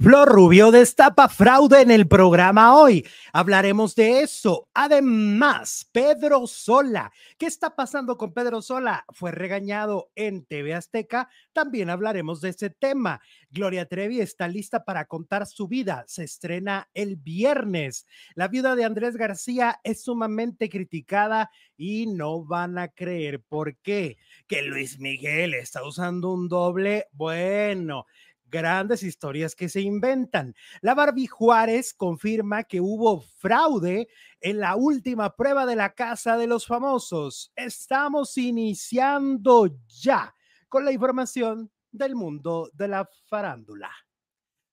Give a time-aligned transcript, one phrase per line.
[0.00, 3.06] Flor Rubio destapa fraude en el programa hoy.
[3.34, 4.68] Hablaremos de eso.
[4.72, 7.12] Además, Pedro Sola.
[7.36, 9.04] ¿Qué está pasando con Pedro Sola?
[9.10, 11.28] Fue regañado en TV Azteca.
[11.52, 13.20] También hablaremos de ese tema.
[13.50, 16.04] Gloria Trevi está lista para contar su vida.
[16.06, 18.06] Se estrena el viernes.
[18.34, 24.16] La viuda de Andrés García es sumamente criticada y no van a creer por qué.
[24.46, 27.08] Que Luis Miguel está usando un doble.
[27.12, 28.06] Bueno
[28.50, 30.54] grandes historias que se inventan.
[30.80, 34.08] La Barbie Juárez confirma que hubo fraude
[34.40, 37.52] en la última prueba de la Casa de los Famosos.
[37.56, 40.34] Estamos iniciando ya
[40.68, 43.90] con la información del mundo de la farándula.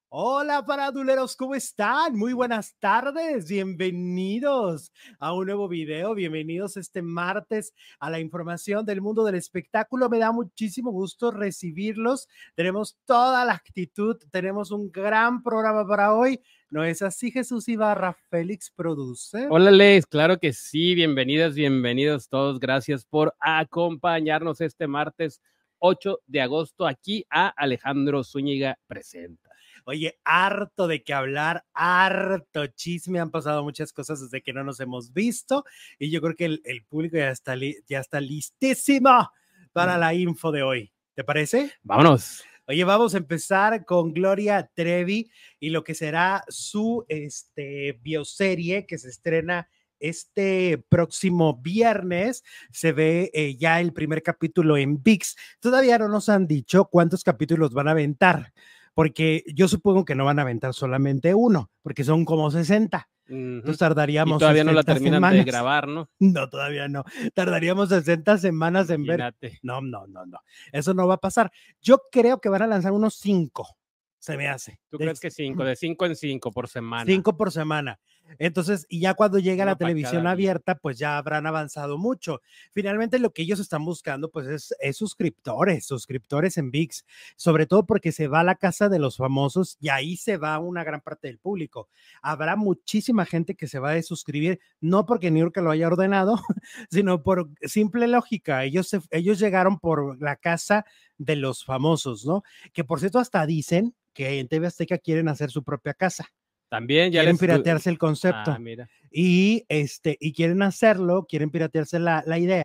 [0.10, 2.16] Hola paraduleros, ¿cómo están?
[2.16, 9.02] Muy buenas tardes, bienvenidos a un nuevo video, bienvenidos este martes a la información del
[9.02, 10.08] mundo del espectáculo.
[10.08, 16.40] Me da muchísimo gusto recibirlos, tenemos toda la actitud, tenemos un gran programa para hoy.
[16.70, 18.14] ¿No es así, Jesús Ibarra?
[18.30, 19.48] Félix produce.
[19.50, 25.42] Hola, Lex, claro que sí, bienvenidas, bienvenidos todos, gracias por acompañarnos este martes
[25.80, 29.47] 8 de agosto aquí a Alejandro Zúñiga Presenta.
[29.90, 34.82] Oye, harto de qué hablar, harto chisme, han pasado muchas cosas desde que no nos
[34.82, 35.64] hemos visto
[35.98, 39.32] y yo creo que el, público ya está, ya está listísimo
[39.72, 40.92] para la info de hoy.
[41.14, 41.72] ¿Te parece?
[41.84, 42.44] Vámonos.
[42.68, 48.98] Oye, vamos a empezar con Gloria Trevi y lo que será su este, bioserie que
[48.98, 49.70] se estrena
[50.02, 55.36] este próximo viernes se ve eh, ya el primer capítulo en VIX.
[55.62, 58.54] Todavía no nos han dicho cuántos capítulos van a aventar,
[58.98, 63.08] porque yo supongo que no van a aventar solamente uno, porque son como 60.
[63.28, 64.38] Entonces tardaríamos.
[64.38, 66.10] Y todavía no la terminan de grabar, ¿no?
[66.20, 67.04] No, todavía no.
[67.36, 69.36] Tardaríamos 60 semanas en ver.
[69.62, 70.40] No, no, no, no.
[70.72, 71.52] Eso no va a pasar.
[71.80, 73.78] Yo creo que van a lanzar unos cinco.
[74.18, 74.80] Se me hace.
[74.90, 75.64] ¿Tú crees que cinco?
[75.64, 77.06] De cinco en cinco por semana.
[77.06, 78.00] Cinco por semana.
[78.40, 82.42] Entonces, y ya cuando llega la televisión abierta, pues ya habrán avanzado mucho.
[82.74, 88.12] Finalmente, lo que ellos están buscando, pues es, suscriptores, suscriptores en VIX, sobre todo porque
[88.12, 91.28] se va a la casa de los famosos y ahí se va una gran parte
[91.28, 91.90] del público.
[92.22, 96.36] Habrá muchísima gente que se va a suscribir, no porque New York lo haya ordenado,
[96.92, 98.64] sino por simple lógica.
[98.64, 100.86] Ellos, ellos llegaron por la casa
[101.18, 102.44] de los famosos, ¿no?
[102.74, 106.32] Que por cierto, hasta dicen que en TV Azteca quieren hacer su propia casa.
[106.70, 108.52] También ya quieren piratearse el concepto.
[108.52, 108.90] Ah, mira.
[109.12, 112.64] Y este, y quieren hacerlo, quieren piratearse la, la idea,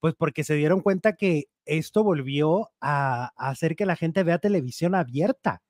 [0.00, 4.94] pues porque se dieron cuenta que esto volvió a, hacer que la gente vea televisión
[4.94, 5.62] abierta.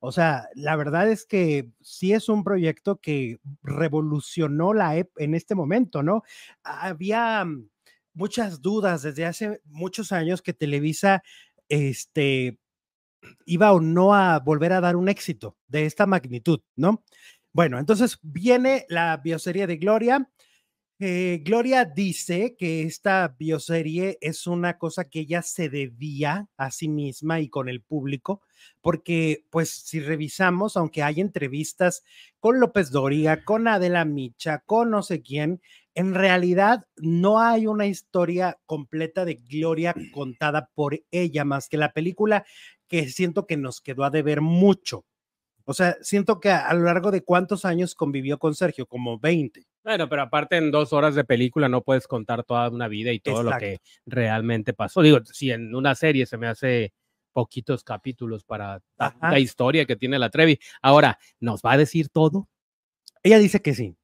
[0.00, 5.34] O sea, la verdad es que sí es un proyecto que revolucionó la EP en
[5.34, 6.22] este momento, ¿no?
[6.62, 7.46] Había
[8.14, 11.22] muchas dudas desde hace muchos años que Televisa
[11.68, 12.58] este,
[13.46, 17.04] iba o no a volver a dar un éxito de esta magnitud, ¿no?
[17.52, 20.30] Bueno, entonces viene la bioserie de Gloria.
[21.00, 26.88] Eh, Gloria dice que esta bioserie es una cosa que ella se debía a sí
[26.88, 28.42] misma y con el público,
[28.80, 32.02] porque pues si revisamos, aunque hay entrevistas
[32.40, 35.60] con López Dóriga, con Adela Micha, con no sé quién,
[35.94, 41.92] en realidad no hay una historia completa de Gloria contada por ella más que la
[41.92, 42.44] película
[42.88, 45.04] que siento que nos quedó a deber mucho.
[45.64, 49.66] O sea, siento que a, lo largo de cuántos años convivió con Sergio, como 20.
[49.84, 53.20] Bueno, pero aparte en dos horas de película no puedes contar toda una vida y
[53.20, 55.02] todo lo que realmente pasó.
[55.02, 56.94] Digo, si en una serie se me hace
[57.34, 58.80] poquitos capítulos para
[59.20, 60.58] la historia que tiene la Trevi.
[60.80, 62.48] Ahora, ¿nos va a decir todo?
[63.22, 63.94] Ella dice que sí.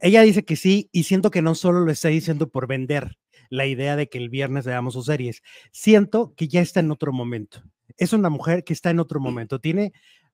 [0.00, 3.18] Ella dice que sí y siento que no solo lo está diciendo por vender
[3.50, 5.42] la idea de que el viernes veamos sus series.
[5.72, 7.62] Siento que ya está en otro momento
[7.96, 9.92] es una mujer que está en otro momento, tiene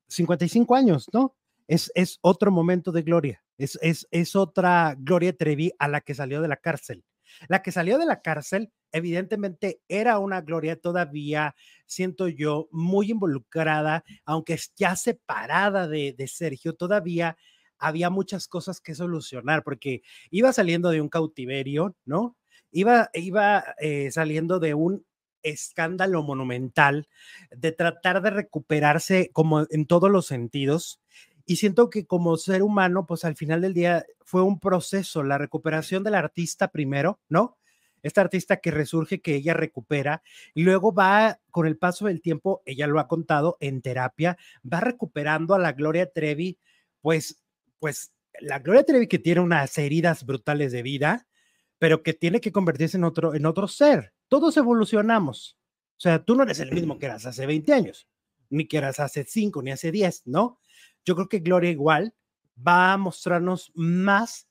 [0.09, 1.37] 55 años, ¿no?
[1.69, 6.15] Es, es otro momento de gloria, es, es, es otra Gloria Trevi a la que
[6.15, 7.05] salió de la cárcel.
[7.49, 11.55] La que salió de la cárcel, evidentemente, era una Gloria todavía,
[11.87, 17.36] siento yo, muy involucrada, aunque ya separada de, de Sergio, todavía
[17.78, 22.36] había muchas cosas que solucionar, porque iba saliendo de un cautiverio, ¿no?
[22.71, 25.04] Iba, iba eh, saliendo de un
[25.42, 27.09] escándalo monumental
[27.50, 31.00] de tratar de recuperarse como en todos los sentidos.
[31.44, 35.39] Y siento que como ser humano, pues al final del día fue un proceso, la
[35.39, 37.59] recuperación del artista primero, ¿no?
[38.03, 40.22] Esta artista que resurge, que ella recupera,
[40.54, 44.36] y luego va con el paso del tiempo, ella lo ha contado en terapia,
[44.71, 46.59] va recuperando a la Gloria Trevi,
[47.00, 47.42] pues,
[47.78, 51.27] pues la Gloria Trevi que tiene unas heridas brutales de vida,
[51.78, 55.59] pero que tiene que convertirse en otro, en otro ser, todos evolucionamos.
[55.91, 58.09] O sea, tú no eres el mismo que eras hace 20 años.
[58.49, 60.59] ni que eras hace cinco, ni hace diez, ¿no?
[61.05, 62.15] Yo creo que Gloria igual
[62.57, 64.49] va a mostrarnos más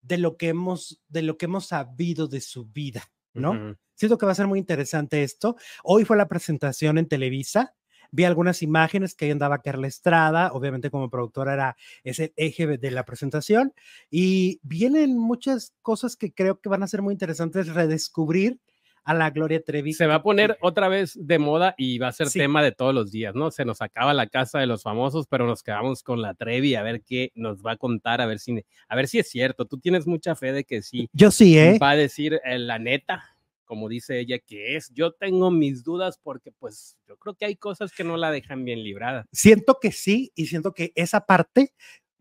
[0.00, 3.76] de lo que hemos, de lo que hemos sabido de su vida, ¿no?
[3.94, 5.54] Siento que va a ser muy interesante esto.
[5.84, 7.76] Hoy fue la presentación en Televisa.
[8.10, 12.90] Vi algunas imágenes que ahí andaba Carla Estrada, obviamente como productora era ese eje de
[12.90, 13.72] la presentación
[14.10, 18.60] y vienen muchas cosas que creo que van a ser muy interesantes redescubrir
[19.04, 19.92] a la Gloria Trevi.
[19.92, 22.94] Se va a poner otra vez de moda y va a ser tema de todos
[22.94, 23.50] los días, ¿no?
[23.50, 26.82] Se nos acaba la casa de los famosos, pero nos quedamos con la Trevi a
[26.82, 29.64] ver qué nos va a contar, a ver si, a ver si es cierto.
[29.66, 31.08] Tú tienes mucha fe de que sí.
[31.12, 31.78] Yo sí, ¿eh?
[31.80, 34.90] Va a decir eh, la neta, como dice ella que es.
[34.94, 38.64] Yo tengo mis dudas porque pues yo creo que hay cosas que no la dejan
[38.64, 39.26] bien librada.
[39.32, 41.72] Siento que sí y siento que esa parte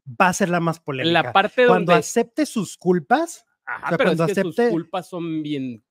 [0.07, 1.23] va a ser la más polémica.
[1.23, 5.83] La parte cuando acepte sus culpas, Ajá, pero cuando es que sus culpas son bien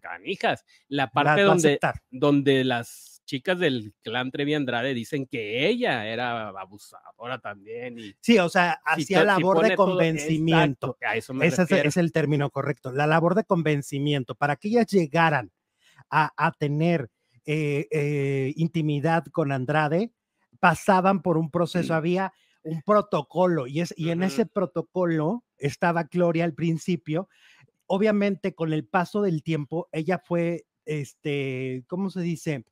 [0.00, 0.64] canijas.
[0.88, 1.78] La parte donde,
[2.10, 7.98] donde las chicas del clan Trevi Andrade dicen que ella era abusadora también.
[7.98, 10.96] Y, sí, o sea, hacía labor de convencimiento.
[11.42, 12.90] Ese es, el término correcto.
[12.90, 15.52] La labor de convencimiento para que ellas llegaran
[16.10, 17.10] a, tener
[17.44, 20.10] eh, eh, intimidad con Andrade,
[20.58, 22.32] pasaban por un proceso, había
[22.62, 27.28] un protocolo y, es, y en ese protocolo estaba Gloria al principio
[27.88, 32.64] obviamente con el paso del tiempo, ella fue, este, ¿cómo se dice?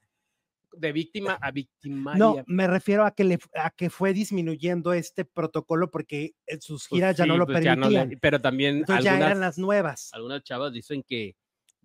[0.73, 2.15] De víctima a víctima.
[2.17, 7.01] No, me refiero a que, le, a que fue disminuyendo este protocolo porque sus pues
[7.01, 8.19] giras ya no lo pues permitían.
[8.21, 10.13] pero también algunas, ya eran las nuevas.
[10.13, 11.35] Algunas chavas dicen que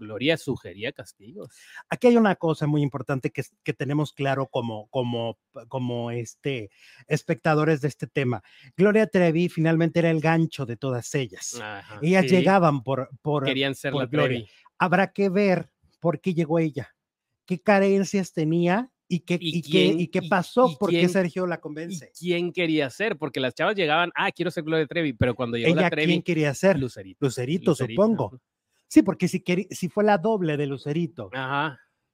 [0.02, 1.50] Gloria sugería castigos.
[1.90, 5.38] Aquí hay una cosa muy importante que, que tenemos claro como, como,
[5.68, 6.72] como este,
[7.08, 8.42] espectadores de este tema.
[8.76, 11.62] Gloria Trevi finalmente era el gancho de todas ellas.
[12.02, 14.46] ellas llegaban por, por, Querían ser la Gloria.
[14.80, 16.96] Habrá que ver por qué llegó ella,
[17.46, 22.12] qué carencias tenía y qué, y, qué, y qué, pasó, por qué Sergio la convence.
[22.18, 23.18] ¿Quién quería ser?
[23.18, 26.08] Porque las chavas llegaban, ah, quiero ser Gloria Trevi, pero cuando llegó la Trevi.
[26.08, 26.80] ¿Quién quería ser?
[26.80, 27.26] Lucerito.
[27.26, 28.40] Lucerito, supongo.
[28.92, 31.30] Sí, porque si, si fue la doble de Lucerito,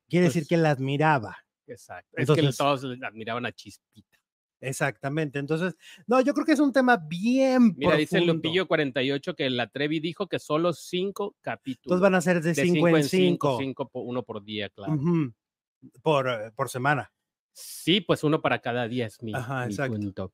[0.08, 1.36] quiere decir pues que la admiraba.
[1.66, 2.12] Exacto.
[2.16, 4.20] es que todos admiraban a Chispita.
[4.62, 5.40] Exactamente.
[5.40, 5.76] Entonces,
[6.06, 10.00] no, yo creo que es un tema bien Mira, dice Lupillo 48 que la Trevi
[10.00, 11.98] dijo que solo cinco capítulos.
[11.98, 13.58] Entonces van a ser de, cinco, en cinco.
[13.60, 13.90] cinco.
[13.94, 15.00] uno por día, claro.
[16.04, 17.12] por, eh, por semana.
[17.54, 20.32] Sí, pues uno para cada día es mi, Ajá, exacto.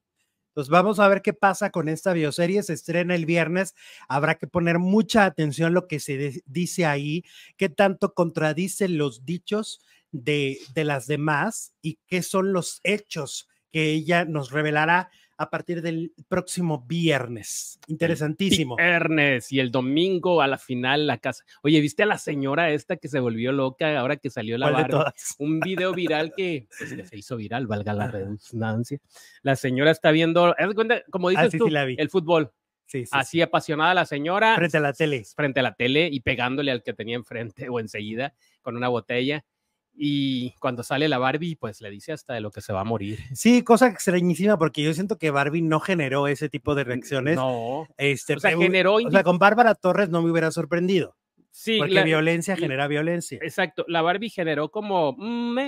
[0.53, 2.61] Entonces vamos a ver qué pasa con esta bioserie.
[2.61, 3.73] Se estrena el viernes.
[4.07, 7.23] Habrá que poner mucha atención a lo que se dice ahí,
[7.57, 13.91] qué tanto contradice los dichos de, de las demás y qué son los hechos que
[13.91, 17.80] ella nos revelará a partir del próximo viernes.
[17.88, 18.75] Interesantísimo.
[18.75, 21.44] Viernes y el domingo a la final la casa.
[21.62, 25.13] Oye, ¿viste a la señora esta que se volvió loca ahora que salió la barba?
[25.39, 29.00] Un video viral que, pues, se hizo viral, valga la redundancia.
[29.41, 30.56] La señora está viendo,
[31.09, 32.51] como ah, dices tú, el fútbol.
[32.86, 34.56] Sí, Así apasionada la señora.
[34.56, 35.24] Frente a la tele.
[35.36, 39.44] Frente a la tele y pegándole al que tenía enfrente o enseguida con una botella.
[39.95, 42.86] Y cuando sale la Barbie, pues le dice hasta de lo que se va a
[42.86, 43.19] morir.
[43.36, 47.36] Sí, cosa extrañísima porque yo siento que Barbie no generó ese tipo de reacciones.
[47.36, 47.88] No.
[47.98, 48.95] Este, o sea, generó.
[48.95, 51.16] O sea, con Bárbara Torres no me hubiera sorprendido.
[51.51, 51.78] Sí.
[51.78, 53.40] Porque la violencia genera violencia.
[53.42, 53.86] Exacto.
[53.88, 55.60] La Barbie generó como, mm,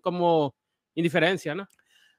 [0.00, 0.54] como
[0.94, 1.68] indiferencia, ¿no?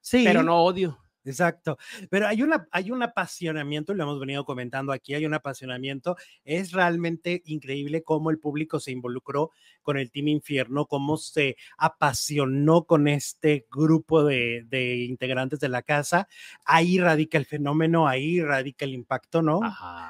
[0.02, 0.24] Sí.
[0.26, 1.03] Pero no odio.
[1.26, 1.78] Exacto,
[2.10, 6.74] pero hay, una, hay un apasionamiento, lo hemos venido comentando aquí, hay un apasionamiento, es
[6.74, 9.52] realmente increíble cómo el público se involucró
[9.84, 14.66] con el Team Infierno, cómo se apasionó con este grupo de,
[15.08, 16.28] integrantes de la casa,
[16.66, 19.62] ahí radica el fenómeno, ahí radica el impacto, ¿no?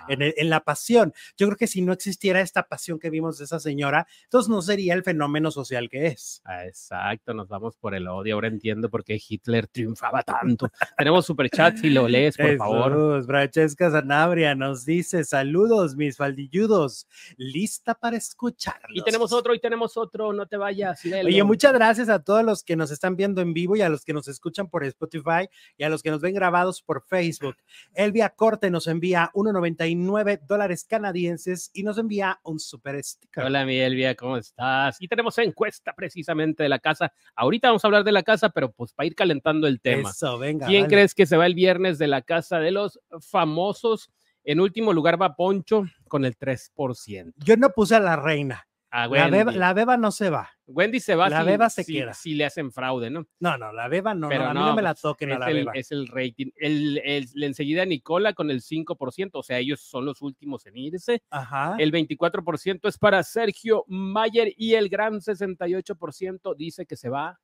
[0.08, 1.14] En, la pasión.
[1.38, 4.62] Yo creo que si no existiera esta pasión que vimos de esa señora, entonces no
[4.62, 6.42] sería el fenómeno social que es.
[6.46, 10.70] Ah, exacto, nos vamos por el odio, ahora entiendo por qué Hitler triunfaba tanto.
[11.04, 13.26] Tenemos superchat si lo lees, por favor.
[13.26, 17.10] Francesca Zanabria nos dice: Saludos, mis faldilludos.
[17.36, 18.80] Lista para escuchar.
[18.88, 20.32] Y tenemos otro, y tenemos otro.
[20.32, 21.02] No te vayas.
[21.04, 24.06] Oye, muchas gracias a todos los que nos están viendo en vivo y a los
[24.06, 27.58] que nos escuchan por Spotify y a los que nos ven grabados por Facebook.
[27.94, 33.44] Elvia Corte nos envía 1.99 dólares canadienses y nos envía un super sticker.
[33.44, 35.02] Hola, mi Elvia, ¿cómo estás?
[35.02, 37.12] Y tenemos encuesta precisamente de la casa.
[37.36, 40.10] Ahorita vamos a hablar de la casa, pero pues para ir calentando el tema.
[40.10, 44.10] Eso, venga crees que se va el viernes de la casa de los famosos?
[44.44, 47.34] En último lugar va Poncho con el 3%.
[47.38, 48.68] Yo no puse a la reina.
[48.92, 50.52] la, beba, no se va.
[50.68, 51.30] Wendy se va.
[51.30, 52.14] La si, beba se queda.
[52.14, 53.26] Si le hacen fraude, ¿no?
[53.40, 54.30] No, no, la beba no.
[54.30, 55.72] Pero a mí no, me la pues, toquen a la el, beba.
[55.74, 56.52] Es el rating.
[56.58, 57.02] El,
[57.42, 61.24] enseguida Nicola con el 5%, o sea, ellos son los últimos en irse.
[61.30, 61.76] Ajá.
[61.80, 67.40] El 24% es para Sergio Mayer y el gran 68% dice que se va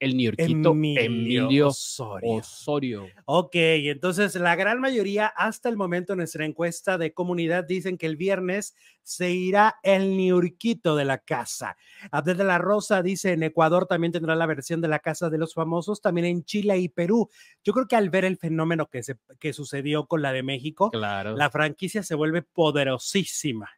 [0.00, 3.06] el niorquito Emilio, Osorio.
[3.26, 8.06] Ok, entonces la gran mayoría hasta el momento en nuestra encuesta de comunidad dicen que
[8.06, 11.76] el viernes se irá el niorquito de la casa.
[12.10, 15.38] Abdel de la Rosa dice en Ecuador también tendrá la versión de la casa de
[15.38, 17.28] los famosos, también en Chile y Perú.
[17.62, 20.90] Yo creo que al ver el fenómeno que, se, que sucedió con la de México,
[20.94, 23.70] la franquicia se vuelve poderosísima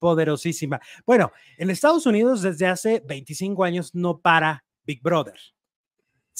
[0.00, 0.80] poderosísima.
[1.06, 5.38] Bueno, en Estados Unidos desde hace 25 años no para Big Brother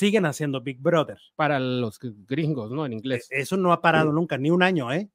[0.01, 1.19] siguen haciendo Big Brother.
[1.37, 2.87] Para los gringos, ¿no?
[2.87, 3.29] En E, inglés.
[3.31, 5.11] Eso no ha parado nunca, ni un año, ¿eh?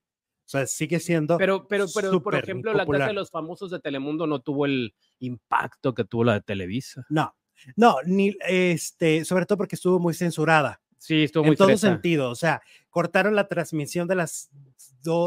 [0.45, 1.37] O sea, sigue siendo.
[1.37, 4.93] Pero, pero, pero por ejemplo, la casa de los famosos de Telemundo no tuvo el
[5.19, 7.03] impacto que tuvo la de Televisa.
[7.09, 7.35] No,
[7.75, 10.81] no, ni este, sobre todo porque estuvo muy censurada.
[10.99, 12.29] Sí, estuvo muy En todo sentido.
[12.29, 12.61] O sea,
[12.91, 14.51] cortaron la transmisión de las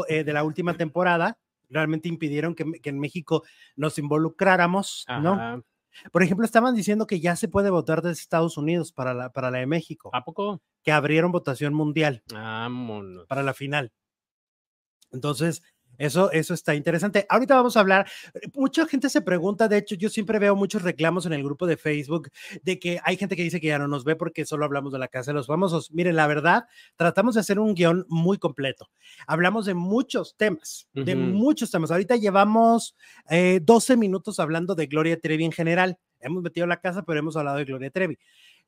[0.07, 1.37] eh, de la última temporada.
[1.69, 3.43] Realmente impidieron que, que en México
[3.75, 5.63] nos involucráramos, ¿no?
[6.11, 9.51] Por ejemplo, estaban diciendo que ya se puede votar desde Estados Unidos para la, para
[9.51, 10.09] la de México.
[10.13, 10.61] ¿A poco?
[10.83, 12.23] Que abrieron votación mundial.
[12.31, 13.27] Vámonos.
[13.27, 13.91] Para la final.
[15.11, 15.63] Entonces,
[15.99, 17.25] eso, eso está interesante.
[17.29, 18.09] Ahorita vamos a hablar.
[18.55, 21.75] Mucha gente se pregunta, de hecho, yo siempre veo muchos reclamos en el grupo de
[21.75, 22.29] Facebook
[22.63, 24.99] de que hay gente que dice que ya no nos ve porque solo hablamos de
[24.99, 25.91] la casa de los famosos.
[25.91, 26.65] Miren, la verdad,
[26.95, 28.89] tratamos de hacer un guion muy completo.
[29.27, 31.03] Hablamos de muchos temas, uh -huh.
[31.03, 31.91] de muchos temas.
[31.91, 32.95] Ahorita llevamos
[33.29, 35.97] eh, 12 minutos hablando de Gloria Trevi en general.
[36.21, 38.17] Hemos metido la casa, pero hemos hablado de Gloria Trevi.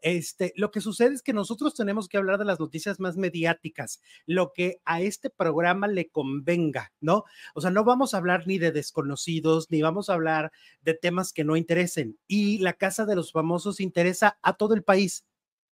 [0.01, 4.01] Este, lo que sucede es que nosotros tenemos que hablar de las noticias más mediáticas,
[4.25, 7.23] lo que a este programa le convenga, ¿no?
[7.53, 11.33] O sea, no vamos a hablar ni de desconocidos, ni vamos a hablar de temas
[11.33, 12.17] que no interesen.
[12.27, 15.25] Y la Casa de los Famosos interesa a todo el país.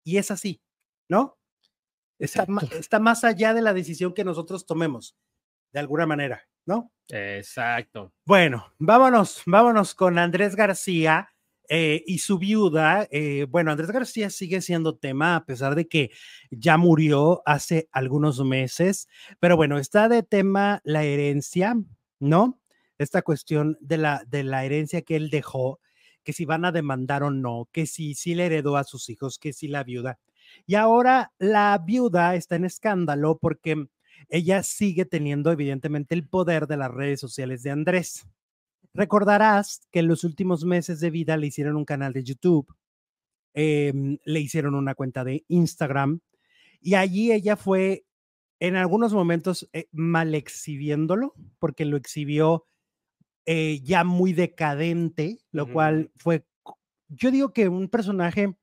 [0.04, 0.60] Y es así,
[1.08, 1.38] ¿no?
[2.18, 2.46] Está,
[2.78, 5.16] está más allá de la decisión que nosotros tomemos,
[5.72, 6.92] de alguna manera, ¿no?
[7.08, 8.12] Exacto.
[8.26, 11.30] Bueno, vámonos, vámonos con Andrés García
[11.68, 16.10] eh, y su viuda, eh, bueno, Andrés García sigue siendo tema a pesar de que
[16.50, 19.08] ya murió hace algunos meses,
[19.38, 21.76] pero bueno, está de tema la herencia,
[22.20, 22.58] ¿no?
[22.96, 25.80] Esta cuestión de la, de la herencia que él dejó,
[26.24, 29.38] que si van a demandar o no, que si, si le heredó a sus hijos,
[29.38, 30.18] que si la viuda.
[30.66, 33.88] Y ahora la viuda está en escándalo porque
[34.28, 38.26] ella sigue teniendo evidentemente el poder de las redes sociales de Andrés.
[38.98, 42.74] Recordarás que en los últimos meses de vida le hicieron un canal de YouTube,
[43.54, 43.92] eh,
[44.24, 46.18] le hicieron una cuenta de Instagram
[46.80, 48.04] y allí ella fue
[48.58, 52.66] en algunos momentos eh, mal exhibiéndolo porque lo exhibió
[53.46, 55.72] eh, ya muy decadente, lo uh -huh.
[55.72, 56.44] cual fue,
[57.06, 58.56] yo digo que un personaje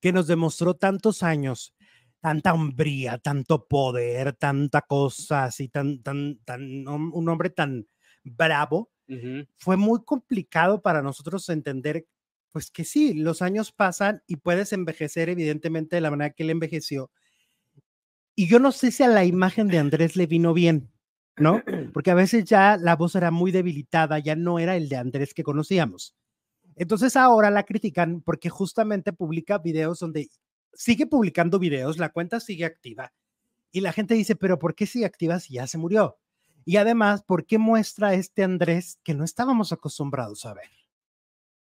[0.00, 1.74] que nos demostró tantos años,
[2.22, 7.86] tanta hombría, tanto poder, tanta cosa así, tan, tan, tan, un hombre tan
[8.24, 9.48] bravo, Uh -huh.
[9.58, 12.06] Fue muy complicado para nosotros entender,
[12.50, 16.50] pues que sí, los años pasan y puedes envejecer evidentemente de la manera que él
[16.50, 17.10] envejeció.
[18.34, 20.90] Y yo no sé si a la imagen de Andrés le vino bien,
[21.36, 21.62] ¿no?
[21.94, 25.34] Porque a veces ya la voz era muy debilitada, ya no era el de Andrés
[25.34, 26.14] que conocíamos.
[26.76, 30.30] Entonces ahora la critican porque justamente publica videos donde
[30.72, 33.12] sigue publicando videos, la cuenta sigue activa
[33.72, 36.18] y la gente dice, pero ¿por qué sigue activa si ya se murió?
[36.64, 40.70] Y además, ¿por qué muestra este Andrés que no estábamos acostumbrados a ver?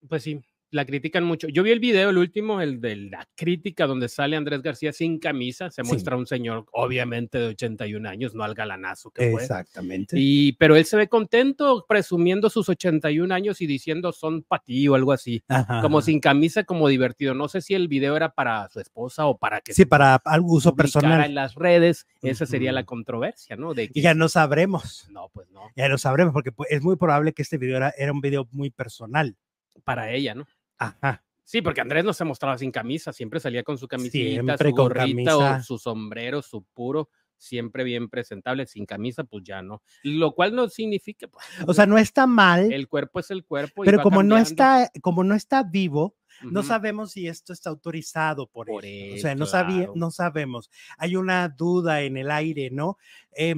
[0.07, 0.41] Pues sí,
[0.71, 1.47] la critican mucho.
[1.47, 5.19] Yo vi el video, el último, el de la crítica, donde sale Andrés García sin
[5.19, 5.71] camisa.
[5.71, 6.19] Se muestra sí.
[6.19, 9.41] un señor, obviamente, de 81 años, no al galanazo que fue.
[9.41, 10.15] Exactamente.
[10.19, 14.87] Y, pero él se ve contento, presumiendo sus 81 años y diciendo son para ti
[14.87, 15.43] o algo así.
[15.47, 15.81] Ajá.
[15.81, 17.33] Como sin camisa, como divertido.
[17.33, 19.73] No sé si el video era para su esposa o para que.
[19.73, 21.25] Sí, para algo uso personal.
[21.25, 22.75] En las redes, esa sería uh -huh.
[22.75, 23.73] la controversia, ¿no?
[23.73, 25.07] De que, y ya no sabremos.
[25.09, 25.61] No, pues no.
[25.75, 28.47] Ya no sabremos, porque pues, es muy probable que este video era, era un video
[28.51, 29.35] muy personal.
[29.83, 30.45] Para ella, ¿no?
[30.79, 31.23] Ajá.
[31.43, 34.75] Sí, porque Andrés no se mostraba sin camisa, siempre salía con su camisita, siempre su
[34.75, 37.09] gorrita o su sombrero, su puro,
[37.39, 39.81] siempre bien presentable, sin camisa, pues ya no.
[40.03, 41.27] Lo cual no significa.
[41.27, 42.71] Pues, o sea, no está mal.
[42.71, 43.81] El cuerpo es el cuerpo.
[43.83, 46.51] Pero como no está, como no está vivo, uh -huh.
[46.51, 49.13] no sabemos si esto está autorizado por, por él.
[49.13, 49.15] él.
[49.15, 49.69] O sea, no, claro.
[49.69, 50.69] sabía, no sabemos.
[50.99, 52.99] Hay una duda en el aire, ¿no?
[53.35, 53.55] Eh,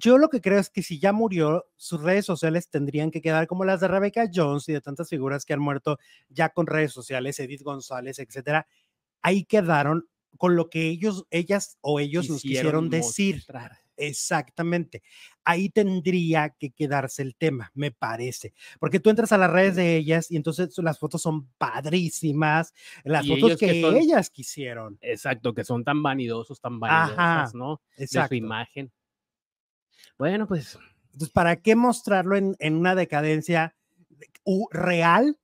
[0.00, 3.46] yo lo que creo es que si ya murió, sus redes sociales tendrían que quedar
[3.46, 6.92] como las de Rebecca Jones y de tantas figuras que han muerto ya con redes
[6.92, 8.66] sociales, Edith González, etcétera.
[9.22, 13.34] Ahí quedaron con lo que ellos, ellas o ellos Quisieron nos quisieron decir.
[13.36, 13.78] Mostrar.
[13.96, 15.02] Exactamente.
[15.44, 18.54] Ahí tendría que quedarse el tema, me parece.
[18.78, 22.72] Porque tú entras a las redes de ellas y entonces las fotos son padrísimas,
[23.04, 24.96] las y fotos que, que son, ellas quisieron.
[25.02, 27.82] Exacto, que son tan vanidosos, tan vanidosas, Ajá, ¿no?
[27.98, 28.34] Exacto.
[28.34, 28.90] De su imagen.
[30.20, 30.78] Bueno, pues.
[31.06, 33.74] Entonces, ¿para qué mostrarlo en, en una decadencia
[34.70, 35.36] real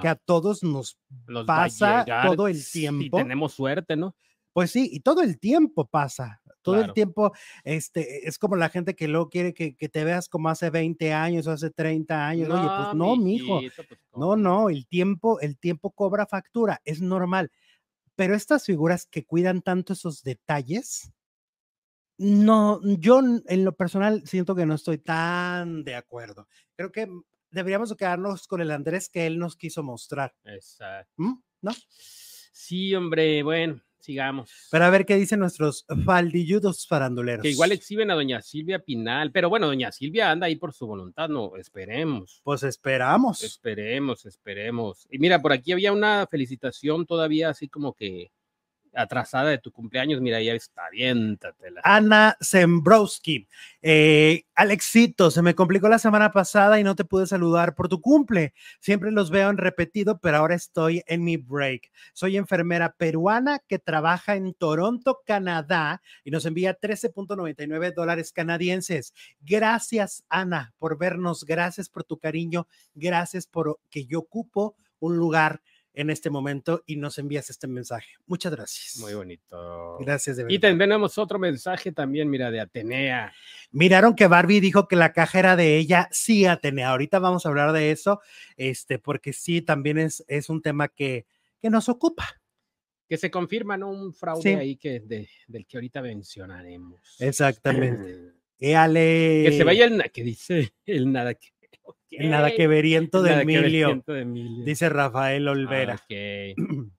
[0.00, 0.98] que a todos nos
[1.46, 3.20] pasa todo el tiempo.
[3.20, 4.14] Y tenemos suerte, ¿no?
[4.52, 7.32] Pues sí, y todo el tiempo pasa, todo el tiempo,
[7.62, 11.46] este, es como la gente que luego quiere que, te veas como hace 20 años
[11.46, 12.48] o hace 30 años.
[12.48, 17.50] Oye, pues no, mijo, pues, no, no, el tiempo, el tiempo cobra factura, es normal.
[18.14, 21.12] Pero estas figuras que cuidan tanto esos detalles,
[22.18, 26.48] no, yo en lo personal siento que no estoy tan de acuerdo.
[26.74, 27.08] Creo que
[27.50, 30.34] deberíamos quedarnos con el Andrés que él nos quiso mostrar.
[30.44, 31.12] Exacto.
[31.16, 31.42] ¿Mm?
[31.62, 31.72] ¿No?
[31.98, 34.50] Sí, hombre, bueno, sigamos.
[34.70, 37.42] Pero a ver qué dicen nuestros faldilludos faranduleros.
[37.42, 40.86] Que igual exhiben a doña Silvia Pinal, pero bueno, doña Silvia anda ahí por su
[40.86, 42.40] voluntad, no, esperemos.
[42.44, 43.42] Pues esperamos.
[43.42, 45.06] Esperemos, esperemos.
[45.10, 48.30] Y mira, por aquí había una felicitación todavía así como que
[48.96, 51.80] atrasada de tu cumpleaños, mira, ya está, aviéntatela.
[51.84, 53.46] Ana Zembrowski.
[53.82, 58.00] Eh, Alexito, se me complicó la semana pasada y no te pude saludar por tu
[58.00, 58.54] cumple.
[58.80, 61.90] Siempre los veo en repetido, pero ahora estoy en mi break.
[62.14, 69.12] Soy enfermera peruana que trabaja en Toronto, Canadá, y nos envía 13.99 dólares canadienses.
[69.40, 71.44] Gracias, Ana, por vernos.
[71.44, 72.66] Gracias por tu cariño.
[72.94, 75.60] Gracias por que yo ocupo un lugar
[75.96, 78.12] en este momento y nos envías este mensaje.
[78.26, 78.98] Muchas gracias.
[79.00, 79.96] Muy bonito.
[79.98, 80.36] Gracias.
[80.36, 80.54] De verdad.
[80.54, 83.32] Y tenemos otro mensaje también, mira, de Atenea.
[83.70, 86.08] Miraron que Barbie dijo que la caja era de ella.
[86.12, 86.90] Sí, Atenea.
[86.90, 88.20] Ahorita vamos a hablar de eso,
[88.56, 91.26] este, porque sí, también es, es un tema que,
[91.60, 92.42] que nos ocupa.
[93.08, 93.88] Que se confirma, ¿no?
[93.88, 97.16] Un fraude ahí que del que ahorita mencionaremos.
[97.20, 98.34] Exactamente.
[98.58, 99.44] Éale.
[99.46, 101.48] Que se vaya el que dice el nada que
[102.18, 104.02] Nada que veriento de, Emilio,
[104.64, 106.00] dice Rafael Olvera.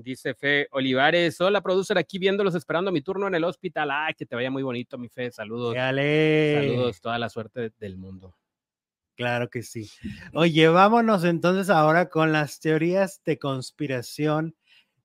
[0.00, 3.90] Dice Fe Olivares, hola producer, aquí viéndolos, esperando mi turno en el hospital.
[3.90, 5.32] Ay, que te vaya muy bonito, mi Fe.
[5.32, 5.74] Saludos.
[5.74, 8.32] Saludos, toda la suerte del mundo.
[9.16, 9.90] Claro que sí.
[10.34, 14.54] Oye, vámonos entonces ahora con las teorías de conspiración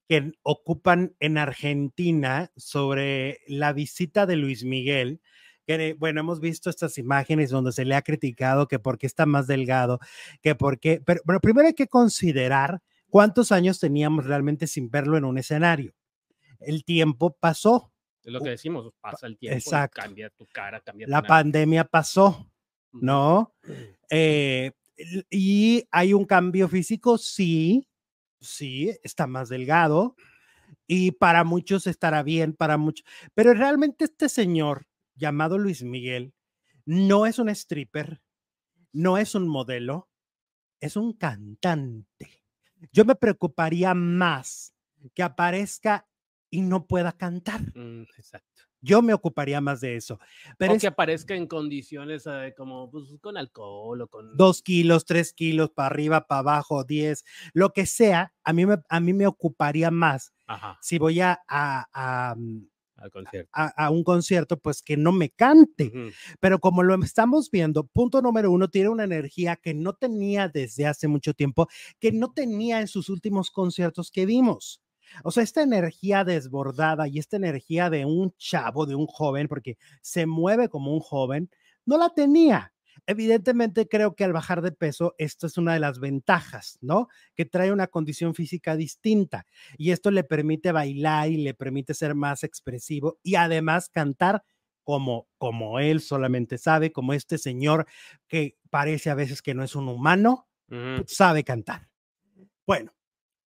[0.08, 5.22] que ocupan en Argentina sobre la visita de Luis Miguel
[5.66, 9.48] que, bueno, hemos visto estas imágenes donde se le ha criticado que porque está más
[9.48, 10.00] delgado,
[10.42, 15.26] que porque, pero bueno, primero hay que considerar cuántos años teníamos realmente sin verlo en
[15.26, 15.94] un escenario.
[16.60, 17.92] El tiempo pasó.
[18.24, 20.02] Es lo que decimos, pasa el tiempo, Exacto.
[20.02, 22.50] cambia tu cara, cambia La pandemia pasó,
[22.94, 23.54] ¿no?
[24.10, 24.72] Eh,
[25.30, 27.88] y hay un cambio físico, sí,
[28.40, 30.16] sí, está más delgado
[30.88, 36.34] y para muchos estará bien, para muchos, pero realmente este señor llamado Luis Miguel
[36.86, 38.22] no es un stripper,
[38.92, 40.10] no es un modelo,
[40.80, 42.44] es un cantante.
[42.92, 44.74] Yo me preocuparía más
[45.14, 46.08] que aparezca
[46.50, 47.62] y no pueda cantar.
[47.76, 48.64] Mm, exacto.
[48.82, 50.20] Yo me ocuparía más de eso.
[50.58, 54.36] Pero o que aparezca en condiciones eh, como pues, con alcohol o con...
[54.36, 57.24] Dos kilos, tres kilos, para arriba, para abajo, diez,
[57.54, 60.34] lo que sea, a mí me, a mí me ocuparía más
[60.82, 62.36] si voy a, a,
[63.52, 65.92] a, un concierto, pues que no me cante.
[66.40, 70.88] Pero como lo estamos viendo, punto número uno, tiene una energía que no tenía desde
[70.88, 71.68] hace mucho tiempo,
[72.00, 74.82] que no tenía en sus últimos conciertos que vimos.
[75.24, 79.78] O sea, esta energía desbordada y esta energía de un chavo, de un joven, porque
[80.02, 81.50] se mueve como un joven,
[81.86, 82.73] no la tenía.
[83.06, 87.08] Evidentemente creo que al bajar de peso, esto es una de las ventajas, ¿no?
[87.36, 89.46] Que trae una condición física distinta
[89.78, 94.44] y esto le permite bailar y le permite ser más expresivo y además cantar
[94.84, 97.88] como, como él solamente sabe, como este señor
[98.28, 100.48] que parece a veces que no es un humano,
[101.06, 101.90] sabe cantar.
[102.66, 102.94] Bueno,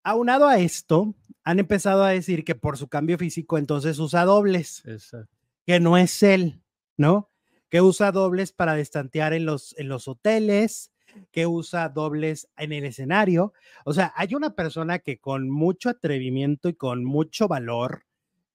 [0.04, 4.84] aunado a esto, han empezado a decir que por su cambio físico entonces usa dobles,
[5.66, 6.62] que no es él,
[6.98, 7.30] ¿no?
[7.70, 10.92] Que usa dobles para destantear en los, en los hoteles,
[11.32, 13.54] que usa dobles en el escenario.
[13.86, 18.06] O sea, hay una persona que con mucho atrevimiento y con mucho valor,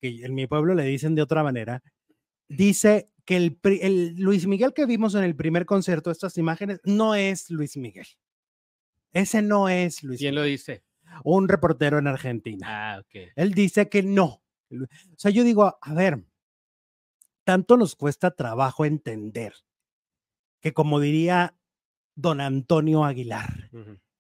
[0.01, 1.83] que en mi pueblo le dicen de otra manera,
[2.49, 7.51] dice que el, Luis Miguel que vimos en el primer concierto, estas imágenes, no es
[7.51, 8.07] Luis Miguel.
[9.13, 10.85] Ese no es Luis ¿Quién lo dice?
[11.25, 12.95] Un reportero en Argentina.
[12.95, 13.33] Ah, ok.
[13.37, 14.43] Él dice que no.
[14.71, 16.25] O sea, yo digo, a ver,
[17.53, 19.53] tanto nos cuesta trabajo entender
[20.63, 21.55] que como diría
[22.15, 23.71] don Antonio Aguilar,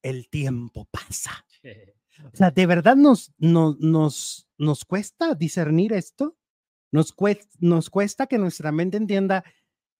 [0.03, 1.47] el tiempo pasa.
[2.31, 6.37] O sea, ¿de verdad nos, nos, nos, nos cuesta discernir esto?
[6.91, 9.45] Nos cuesta, nos cuesta que nuestra mente entienda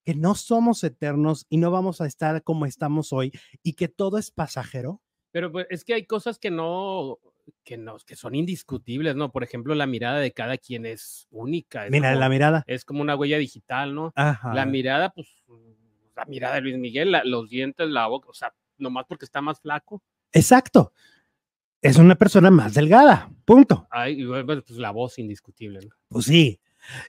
[0.05, 4.19] que no somos eternos y no vamos a estar como estamos hoy y que todo
[4.19, 5.01] es pasajero.
[5.31, 7.19] Pero pues, es que hay cosas que no,
[7.65, 9.33] que, no, que son indiscutibles, ¿no?
[9.33, 11.87] Por ejemplo, la mirada de cada quien es única.
[11.91, 12.65] Mira, la mirada.
[12.67, 14.13] Es como una huella digital, ¿no?
[14.17, 15.29] La mirada, pues,
[16.17, 19.61] la mirada de Luis Miguel, los dientes, la boca, o sea, nomás porque está más
[19.61, 20.03] flaco,
[20.33, 20.93] Exacto.
[21.81, 23.87] Es una persona más delgada, punto.
[23.91, 25.81] Ay, pues la voz indiscutible.
[25.81, 25.95] ¿no?
[26.09, 26.61] Pues sí,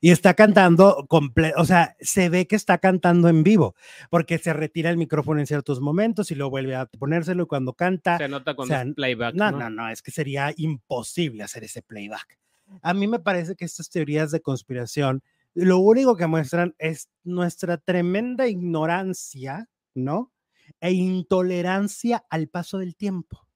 [0.01, 3.75] y está cantando completo, o sea, se ve que está cantando en vivo,
[4.09, 7.73] porque se retira el micrófono en ciertos momentos y lo vuelve a ponérselo y cuando
[7.73, 8.17] canta.
[8.17, 9.35] Se nota con o playback.
[9.35, 12.37] No, no, no, es que sería imposible hacer ese playback.
[12.81, 15.21] A mí me parece que estas teorías de conspiración,
[15.53, 20.31] lo único que muestran es nuestra tremenda ignorancia, ¿no?
[20.79, 23.47] E intolerancia al paso del tiempo.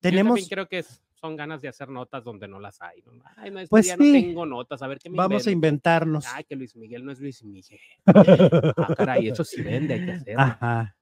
[0.00, 0.40] Tenemos.
[0.40, 3.00] Yo creo que es son ganas de hacer notas donde no las hay.
[3.06, 3.12] ¿no?
[3.36, 3.92] Ay, no, este pues sí.
[3.96, 6.26] no tengo notas, a ver qué me Vamos a inventarnos.
[6.34, 7.78] Ay, que Luis Miguel no es Luis Miguel.
[8.06, 10.42] ah, caray, eso sí vende, hay que hacerlo.
[10.42, 10.96] Ajá.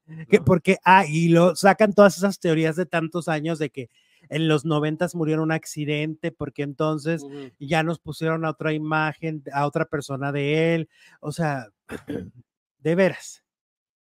[0.44, 3.88] porque, ah, y lo sacan todas esas teorías de tantos años de que
[4.28, 7.24] en los noventas murió en un accidente, porque entonces
[7.59, 10.90] ya nos pusieron a otra imagen, a otra persona de él.
[11.20, 11.68] O sea,
[12.78, 13.42] de veras,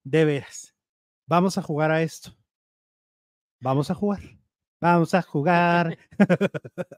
[0.05, 0.75] de veras.
[1.27, 2.37] Vamos a jugar a esto.
[3.61, 4.21] Vamos a jugar.
[4.83, 5.97] Vamos a jugar.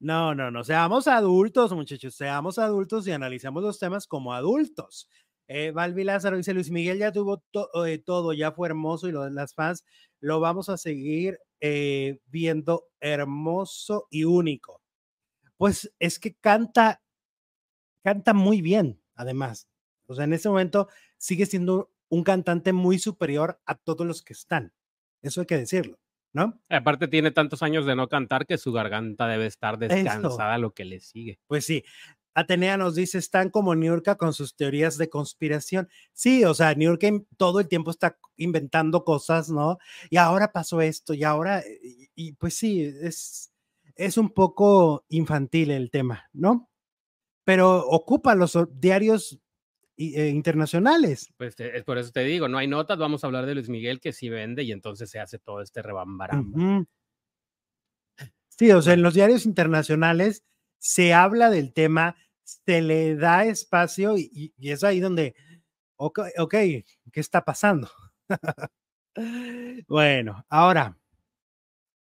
[0.00, 0.64] no, no, no.
[0.64, 2.14] Seamos adultos, muchachos.
[2.14, 5.08] Seamos adultos y analicemos los temas como adultos.
[5.48, 7.42] Eh, Valvi Lázaro dice: Luis Miguel ya tuvo
[7.86, 9.82] eh, todo, ya fue hermoso y lo, las fans
[10.20, 14.82] lo vamos a seguir eh, viendo hermoso y único.
[15.56, 17.02] Pues es que canta,
[18.04, 19.68] canta muy bien, además.
[20.06, 24.32] O sea, en ese momento sigue siendo un cantante muy superior a todos los que
[24.32, 24.72] están.
[25.22, 25.98] Eso hay que decirlo.
[26.32, 26.60] ¿No?
[26.68, 30.84] Aparte tiene tantos años de no cantar que su garganta debe estar descansada lo que
[30.84, 31.38] le sigue.
[31.46, 31.84] Pues sí.
[32.34, 35.88] Atenea nos dice, están como Niurka con sus teorías de conspiración.
[36.12, 39.78] Sí, o sea, Niurka todo el tiempo está inventando cosas, ¿no?
[40.08, 41.64] Y ahora pasó esto, y ahora,
[42.14, 43.52] y, pues sí, es,
[43.96, 46.68] es un poco infantil el tema, ¿no?
[47.42, 49.40] Pero ocupa los diarios
[49.98, 51.32] eh, internacionales.
[51.36, 54.00] Pues es por eso te digo, no hay notas, vamos a hablar de Luis Miguel
[54.00, 56.86] que sí vende y entonces se hace todo este rebambaramba.
[58.48, 60.44] Sí, o sea, en los diarios internacionales
[60.78, 65.34] se habla del tema, se le da espacio y, es ahí donde,
[65.96, 66.84] ok, ok, ¿qué
[67.14, 67.90] está pasando?
[69.88, 70.96] bueno, ahora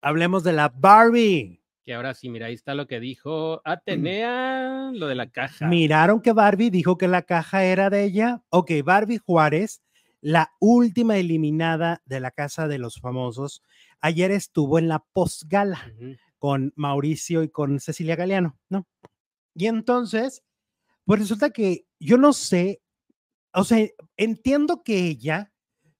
[0.02, 5.06] hablemos de la Barbie que ahora sí, mira, ahí está lo que dijo Atenea, lo
[5.06, 5.68] de la caja.
[5.68, 8.42] Miraron que Barbie dijo que la caja era de ella.
[8.48, 9.84] Ok, Barbie Juárez,
[10.20, 13.62] la última eliminada de la casa de los famosos,
[14.00, 15.92] ayer estuvo en la postgala
[16.40, 18.88] con Mauricio y con Cecilia Galeano, ¿no?
[19.54, 20.42] Y entonces,
[21.04, 22.82] pues resulta que yo no sé,
[23.52, 25.52] o sea, entiendo que ella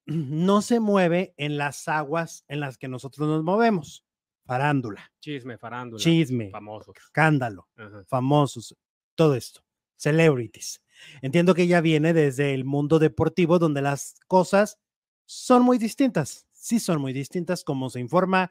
[0.04, 4.05] no se mueve en las aguas en las que nosotros nos movemos
[4.46, 5.12] farándula.
[5.20, 6.02] Chisme, farándula.
[6.02, 6.50] Chisme.
[6.50, 6.96] Famosos.
[6.96, 7.68] Escándalo.
[8.06, 8.74] Famosos.
[9.14, 9.62] Todo esto.
[9.96, 10.82] Celebrities.
[11.20, 14.78] Entiendo que ella viene desde el mundo deportivo donde las cosas
[15.26, 16.46] son muy distintas.
[16.52, 18.50] Sí son muy distintas como se informa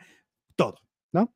[0.56, 0.80] todo,
[1.12, 1.34] ¿no?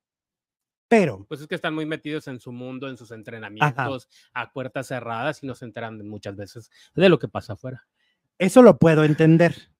[0.88, 1.26] Pero.
[1.28, 5.43] Pues es que están muy metidos en su mundo, en sus entrenamientos, a puertas cerradas
[5.43, 7.88] y no se enteran muchas veces de lo que pasa afuera.
[8.38, 9.72] Eso lo puedo entender.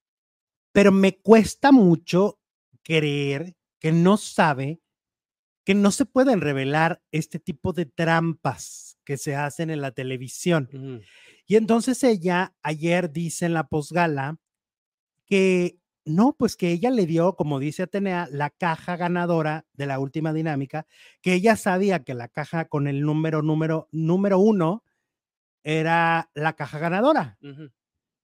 [0.72, 2.40] Pero me cuesta mucho
[2.84, 4.82] creer que no sabe
[5.64, 11.04] que no se pueden revelar este tipo de trampas que se hacen en la televisión.
[11.46, 14.38] Y entonces ella ayer dice en la posgala
[15.26, 20.00] que no, pues que ella le dio, como dice Atenea, la caja ganadora de la
[20.00, 20.88] última dinámica,
[21.22, 24.84] que ella sabía que la caja con el número, número, número uno
[25.64, 27.38] era la caja ganadora.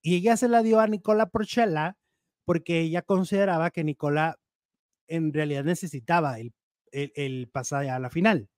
[0.01, 1.97] Y ella se la dio a Nicola Porchella
[2.43, 4.39] porque ella consideraba que Nicola
[5.07, 6.53] en realidad necesitaba el,
[6.91, 8.49] el, pasar a la final.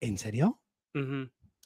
[0.00, 0.60] ¿En serio?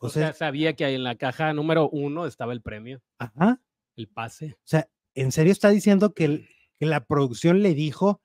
[0.00, 3.02] o, sea, sabía que en la caja número uno estaba el premio.
[3.18, 3.60] Ajá.
[3.96, 4.56] El pase.
[4.58, 8.22] O sea, ¿en serio está diciendo que, que la producción le dijo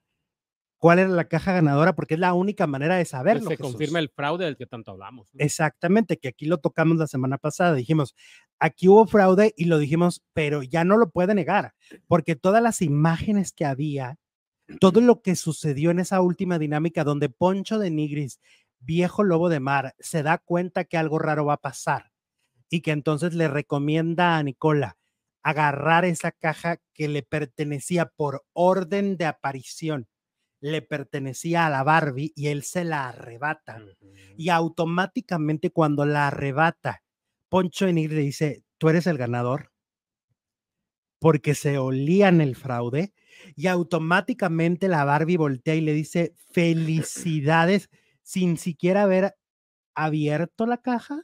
[0.78, 1.94] cuál era la caja ganadora?
[1.94, 3.48] Porque es la única manera de saberlo.
[3.48, 5.30] se confirma el fraude del que tanto hablamos.
[5.34, 7.74] Exactamente, que aquí lo tocamos la semana pasada.
[7.74, 8.14] Dijimos,
[8.58, 11.74] aquí hubo fraude y lo dijimos, pero ya no lo puede negar,
[12.06, 14.18] porque todas las imágenes que había
[14.80, 18.40] todo lo que sucedió en esa última dinámica donde Poncho de Nigris,
[18.78, 22.12] viejo lobo de mar, se da cuenta que algo raro va a pasar
[22.68, 24.96] y que entonces le recomienda a Nicola
[25.42, 30.08] agarrar esa caja que le pertenecía por orden de aparición,
[30.60, 33.80] le pertenecía a la Barbie y él se la arrebata.
[34.36, 37.04] Y automáticamente cuando la arrebata,
[37.48, 39.70] Poncho de Nigris le dice, tú eres el ganador,
[41.20, 43.14] porque se olían el fraude
[43.54, 47.90] y automáticamente la Barbie voltea y le dice felicidades
[48.22, 49.36] sin siquiera haber
[49.94, 51.22] abierto la caja.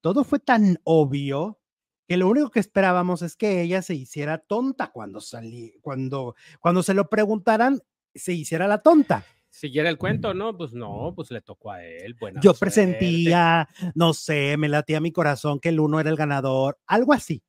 [0.00, 1.60] Todo fue tan obvio
[2.06, 6.82] que lo único que esperábamos es que ella se hiciera tonta cuando salí, cuando, cuando
[6.82, 7.80] se lo preguntaran,
[8.14, 9.24] se hiciera la tonta.
[9.48, 10.56] Siguiera el cuento, ¿no?
[10.56, 12.14] Pues no, pues le tocó a él.
[12.14, 16.78] Buena Yo presentía, no sé, me latía mi corazón que el uno era el ganador,
[16.86, 17.42] algo así.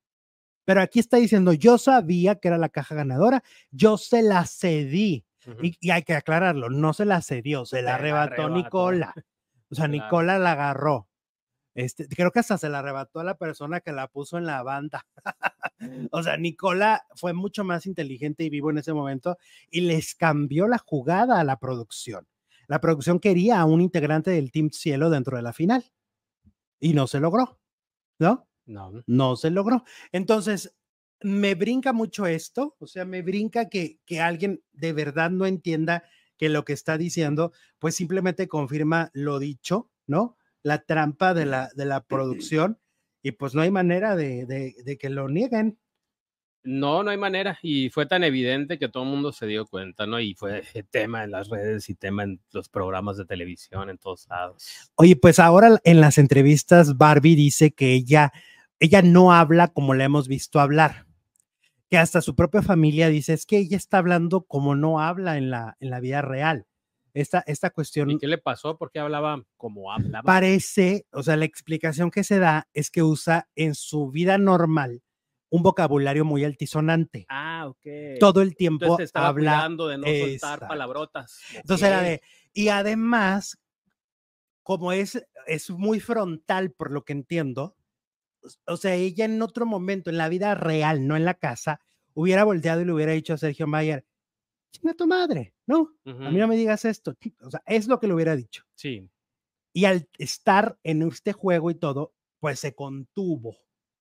[0.67, 5.23] Pero aquí está diciendo, yo sabía que era la caja ganadora, yo se la cedí.
[5.61, 9.13] y, hay que aclararlo, no se la cedió, se la arrebató, Nicola.
[9.71, 11.07] O sea, Nicola la agarró.
[11.73, 14.61] Este, creo que hasta se la arrebató a la persona que la puso en la
[14.61, 15.07] banda.
[16.11, 19.37] o sea, Nicola fue mucho más inteligente y vivo en ese momento
[19.71, 22.27] y les cambió la jugada a la producción.
[22.67, 25.85] La producción quería a un integrante del Team Cielo dentro de la final
[26.77, 27.57] y no se logró,
[28.19, 28.46] ¿no?
[28.67, 29.03] No.
[29.07, 29.83] No se logró.
[30.11, 30.75] Entonces,
[31.21, 36.03] me brinca mucho esto, o sea, me brinca que, que alguien de verdad no entienda
[36.37, 40.37] que lo que está diciendo, pues simplemente confirma lo dicho, ¿no?
[40.67, 42.79] la trampa de la, de la producción
[43.23, 45.79] y pues no hay manera de, de, que lo nieguen.
[46.63, 47.57] No, no hay manera.
[47.61, 50.19] Y fue tan evidente que todo el mundo se dio cuenta, ¿no?
[50.19, 54.27] Y fue tema en las redes y tema en los programas de televisión en todos
[54.27, 54.91] lados.
[54.95, 58.33] Oye, pues ahora en las entrevistas Barbie dice que ella,
[58.79, 61.05] ella no habla como la hemos visto hablar.
[61.89, 65.49] Que hasta su propia familia dice, es que ella está hablando como no habla en
[65.49, 66.67] la, en la vida real
[67.21, 68.11] esta, esta cuestión.
[68.11, 68.77] ¿Y qué le pasó?
[68.77, 70.23] ¿Por qué hablaba como hablaba?
[70.23, 75.01] Parece, o sea, la explicación que se da es que usa en su vida normal
[75.49, 77.25] un vocabulario muy altisonante.
[77.29, 78.19] Ah, ok.
[78.19, 79.59] Todo el tiempo estaba habla.
[79.59, 81.39] Hablando de no soltar palabrotas.
[81.55, 82.21] Entonces era de.
[82.53, 83.57] Y además,
[84.61, 87.76] como es, es muy frontal, por lo que entiendo,
[88.65, 91.79] o sea, ella en otro momento, en la vida real, no en la casa,
[92.13, 94.05] hubiera volteado y le hubiera dicho a Sergio Mayer,
[94.71, 95.93] chinga tu madre, ¿no?
[96.05, 97.15] A mí no me digas esto.
[97.41, 98.63] O sea, es lo que le hubiera dicho.
[98.75, 99.09] Sí.
[99.73, 103.57] Y al estar en este juego y todo, pues se contuvo.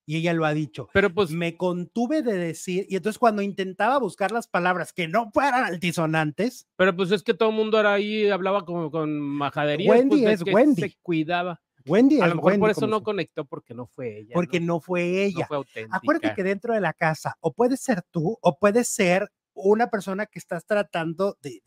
[0.09, 0.89] Y ella lo ha dicho.
[0.93, 1.31] Pero pues.
[1.33, 2.87] Me contuve de decir.
[2.89, 6.69] Y entonces, cuando intentaba buscar las palabras que no fueran altisonantes.
[6.77, 9.91] Pero pues es que todo el mundo era ahí, hablaba como con majadería.
[9.91, 10.83] Wendy pues, es Wendy.
[10.83, 11.61] Se cuidaba.
[11.87, 14.35] Wendy a lo mejor por eso no conectó porque no fue ella.
[14.35, 15.41] Porque no, fue ella.
[15.41, 15.97] No fue auténtica.
[15.97, 20.27] Acuérdate que dentro de la casa, o puede ser tú, o puede ser una persona
[20.27, 21.63] que estás tratando de,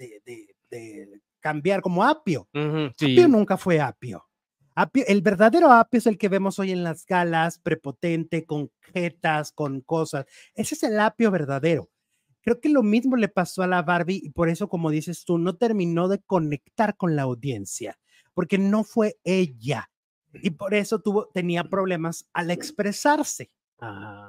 [1.40, 2.48] cambiar como apio.
[2.54, 4.26] Apio nunca fue apio.
[4.76, 5.04] apio.
[5.08, 9.82] El verdadero apio es el que vemos hoy en las galas, prepotente, con jetas, con
[9.82, 10.26] cosas.
[10.54, 11.90] Ese es el apio verdadero.
[12.42, 15.38] Creo que lo mismo le pasó a la Barbie y por eso, como dices tú,
[15.38, 18.00] no terminó de conectar con la audiencia,
[18.34, 19.90] porque no fue ella.
[20.34, 23.52] Y por eso tuvo, tenía problemas al expresarse.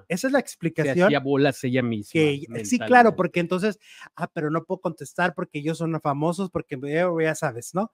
[0.09, 1.07] Esa es la explicación.
[1.07, 2.21] hacía bolas ella misma.
[2.65, 3.79] sí, claro, porque entonces,
[4.15, 6.79] ah, pero no puedo contestar porque ellos son famosos, porque
[7.21, 7.91] ya sabes, ¿no?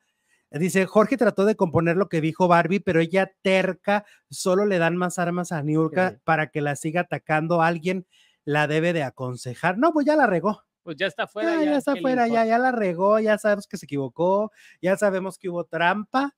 [0.51, 4.97] Dice, Jorge trató de componer lo que dijo Barbie, pero ella terca, solo le dan
[4.97, 7.63] más armas a Niurka para que la siga atacando.
[7.63, 8.07] Alguien
[8.45, 9.77] la debe de aconsejar.
[9.77, 10.63] No, pues ya la regó.
[10.83, 11.51] Pues ya está fuera.
[11.51, 14.97] Ya, ya, ya está fuera, ya, ya la regó, ya sabemos que se equivocó, ya
[14.97, 16.37] sabemos que hubo trampa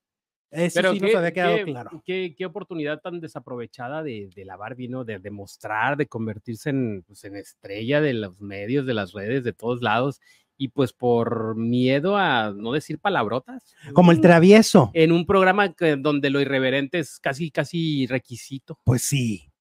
[0.51, 2.03] eso Pero sí qué, había quedado claro.
[2.05, 5.05] Qué, oportunidad tan desaprovechada de, la Barbie, ¿no?
[5.05, 9.53] De demostrar, de convertirse en, pues, en estrella de los medios, de las redes, de
[9.53, 10.21] todos lados.
[10.61, 13.77] Y pues por miedo a no decir palabrotas.
[13.93, 14.91] Como el travieso.
[14.93, 18.77] En un programa donde lo irreverente es casi, casi requisito.
[18.83, 19.53] Pues sí.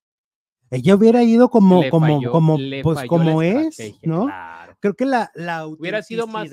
[0.72, 4.28] Ella hubiera ido como, como, como, pues como es, ¿no?
[4.80, 6.50] Creo que la, la hubiera sido más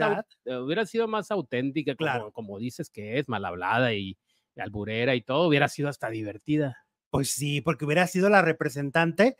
[0.47, 2.33] hubiera sido más auténtica, claro.
[2.33, 4.17] como, dices que es, mal hablada y,
[4.57, 6.79] alburera y todo, hubiera sido hasta divertida.
[7.11, 9.37] Pues sí, porque hubiera sido la representante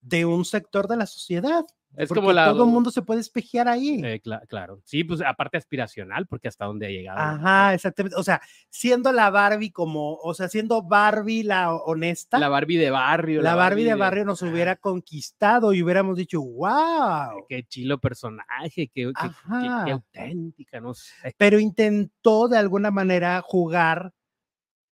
[0.00, 1.64] de un sector de la sociedad.
[1.96, 2.46] Es como la.
[2.46, 4.00] Todo el mundo se puede espejear ahí.
[4.02, 4.80] Eh, claro.
[4.84, 7.18] Sí, pues aparte aspiracional, porque hasta dónde ha llegado.
[7.18, 8.16] Ajá, exactamente.
[8.16, 12.38] O sea, siendo la Barbie como, o sea, siendo Barbie la honesta.
[12.38, 13.42] La Barbie de barrio.
[13.42, 17.44] La, Barbie, de, barrio nos hubiera conquistado y hubiéramos dicho, wow.
[17.48, 21.34] Qué chilo personaje, qué, qué, auténtica, no sé.
[21.36, 24.12] Pero intentó de alguna manera jugar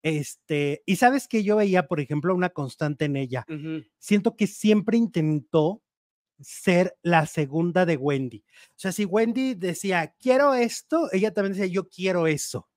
[0.03, 3.45] este, y sabes que yo veía, por ejemplo, una constante en ella.
[3.99, 5.81] Siento que siempre intentó
[6.41, 8.43] ser la segunda de Wendy.
[8.71, 12.67] O sea, si Wendy decía, quiero esto, ella también decía, yo quiero eso.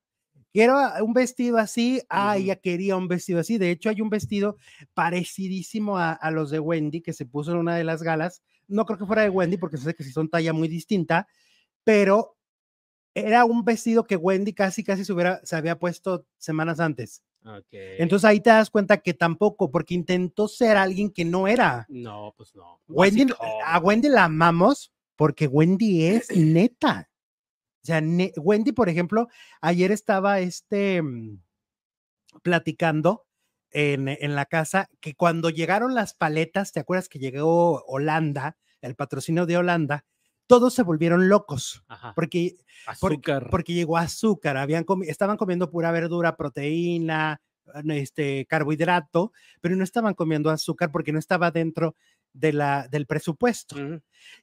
[0.52, 3.58] Quiero un vestido así, ah, ella quería un vestido así.
[3.58, 4.56] De hecho, hay un vestido
[4.94, 8.40] parecidísimo a, los de Wendy que se puso en una de las galas.
[8.68, 11.26] No creo que fuera de Wendy, porque sé que si son talla muy distinta,
[11.82, 12.36] pero
[13.14, 17.24] era un vestido que Wendy casi, casi se, hubiera, se había puesto semanas antes.
[17.70, 21.86] Entonces ahí te das cuenta que tampoco, porque intentó ser alguien que no era.
[21.88, 22.80] No, pues no.
[22.88, 23.26] Wendy,
[23.64, 27.10] a Wendy la amamos porque Wendy es neta.
[27.82, 28.02] O sea,
[28.36, 29.28] Wendy, por ejemplo,
[29.60, 31.42] ayer estaba este mm,
[32.42, 33.26] platicando
[33.70, 38.94] en, en la casa que cuando llegaron las paletas, ¿te acuerdas que llegó Holanda, el
[38.94, 40.06] patrocinio de Holanda?
[40.46, 42.12] Todos se volvieron locos Ajá.
[42.14, 42.56] porque,
[43.00, 43.48] porque, Azúcar.
[43.50, 47.40] porque llegó azúcar, habían comi- estaban comiendo pura verdura, proteína,
[47.88, 51.96] este carbohidrato, pero no estaban comiendo azúcar porque no estaba dentro
[52.34, 53.76] de la, del presupuesto.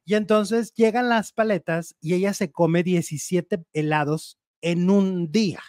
[0.06, 5.62] Y entonces llegan las paletas y ella se come 17 helados en un día.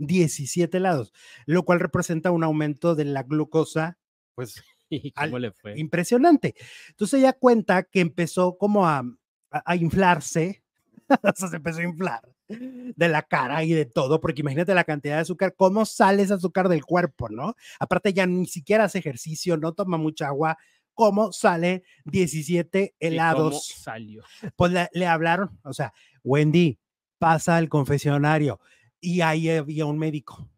[0.00, 1.12] 17 helados,
[1.46, 3.98] lo cual representa un aumento de la glucosa,
[4.34, 5.78] pues ¿Y Al- cómo le fue?
[5.78, 6.54] impresionante.
[6.90, 9.02] Entonces ella cuenta que empezó como a,
[9.50, 10.62] a- a inflarse,
[11.22, 14.84] o sea, se empezó a inflar de la cara y de todo, porque imagínate la
[14.84, 17.54] cantidad de azúcar, cómo sale ese azúcar del cuerpo, ¿no?
[17.78, 20.56] Aparte ya ni siquiera hace ejercicio, no toma mucha agua,
[20.94, 24.22] cómo sale 17 ¿Y cómo helados salió?
[24.56, 25.92] pues le, le hablaron, o sea,
[26.24, 26.78] Wendy,
[27.18, 28.60] pasa al confesionario
[28.98, 30.48] y ahí había un médico.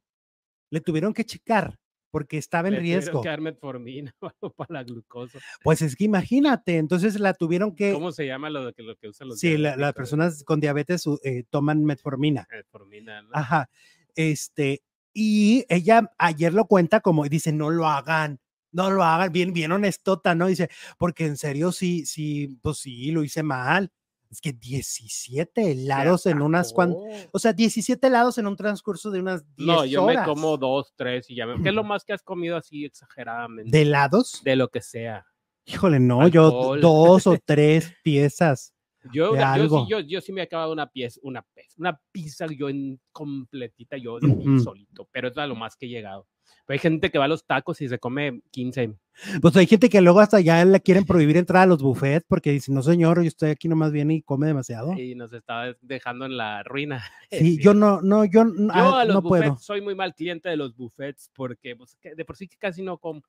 [0.70, 1.76] Le tuvieron que checar
[2.10, 3.20] porque estaba en riesgo.
[3.22, 5.38] que metformina o para la glucosa.
[5.62, 9.08] Pues es que imagínate, entonces la tuvieron que, ¿Cómo se llama lo que, lo que
[9.08, 12.46] usan los sí, la- las personas con diabetes eh, toman metformina.
[12.50, 13.30] Metformina, ¿no?
[13.32, 13.70] Ajá,
[14.14, 18.40] este, y ella ayer lo cuenta como, dice, no lo hagan,
[18.72, 20.46] no lo hagan, bien, bien honestota, ¿no?
[20.46, 20.68] Dice,
[20.98, 23.90] porque en serio, sí, sí, pues sí, lo hice mal.
[24.30, 29.10] Es que 17 Se helados en unas cuantas, o sea, 17 helados en un transcurso
[29.10, 30.26] de unas 10 No, yo horas.
[30.26, 31.60] me como dos, tres y ya me...
[31.60, 33.70] ¿Qué es lo más que has comido así exageradamente?
[33.76, 34.40] ¿De helados?
[34.44, 35.26] De lo que sea.
[35.64, 38.72] Híjole, no, yo dos o tres piezas.
[39.12, 42.46] Yo, yo, sí, yo, yo sí me he acabado una pieza, una pieza, una pizza
[42.46, 44.60] yo en completita, yo de mí Ujú.
[44.60, 46.26] solito, pero es a lo más que he llegado.
[46.66, 48.94] Pero hay gente que va a los tacos y se come 15.
[49.42, 52.52] Pues hay gente que luego hasta ya le quieren prohibir entrar a los buffets porque
[52.52, 54.92] dicen, no señor, yo estoy aquí nomás bien y come demasiado.
[54.94, 57.02] y nos está dejando en la ruina.
[57.30, 59.58] Sí, yo no, no, yo, Yo ah, a los no buffets puedo.
[59.58, 62.98] soy muy mal cliente de los buffets porque pues, de por sí que casi no
[62.98, 63.22] como.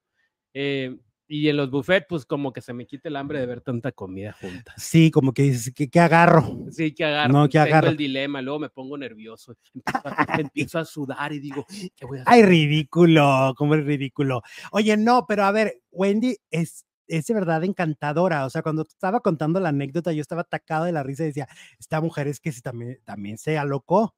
[0.53, 0.97] Eh,
[1.33, 3.93] y en los buffets, pues como que se me quita el hambre de ver tanta
[3.93, 4.73] comida junta.
[4.75, 6.65] Sí, como que dices, ¿qué, qué agarro?
[6.71, 7.31] Sí, que agarro.
[7.31, 7.87] No, que tengo agarro.
[7.87, 11.65] el dilema, luego me pongo nervioso, empiezo a, empiezo a sudar y digo,
[11.95, 12.33] ¿qué voy a hacer?
[12.33, 14.41] Ay, ridículo, como es ridículo.
[14.73, 18.45] Oye, no, pero a ver, Wendy es, es de verdad encantadora.
[18.45, 21.47] O sea, cuando estaba contando la anécdota, yo estaba atacado de la risa y decía,
[21.79, 24.13] esta mujer es que sí también, también se alocó.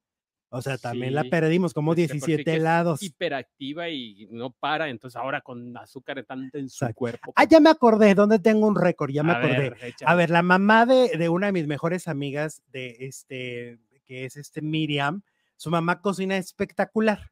[0.55, 3.01] O sea, también la Sí, perdimos, como Este, porque 17 que es helados.
[3.01, 6.95] hiperactiva y no para, entonces ahora con azúcar tanto en su Exacto.
[6.95, 7.33] cuerpo.
[7.35, 9.09] Ah, ya me acordé, ¿dónde tengo un récord?
[9.11, 9.71] Ya me A acordé.
[9.71, 14.25] ver, A ver, la mamá de, de una de mis mejores amigas, de este, que
[14.25, 15.23] es este Miriam,
[15.57, 17.31] su mamá cocina espectacular.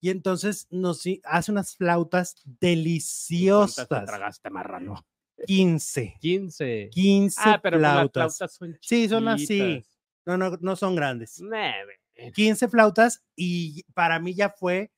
[0.00, 3.88] Y entonces nos hace unas flautas ¿Cuántas te deliciosas.
[4.06, 5.04] tragaste, marrano?
[5.46, 6.14] 15.
[6.18, 6.88] 15.
[6.92, 8.36] 15 Ah, pero pues las flautas.
[8.38, 9.84] flautas son Sí, son así.
[10.24, 11.40] No, no, no son grandes.
[11.42, 12.00] Nueve.
[12.34, 14.90] 15 flautas y para mí ya fue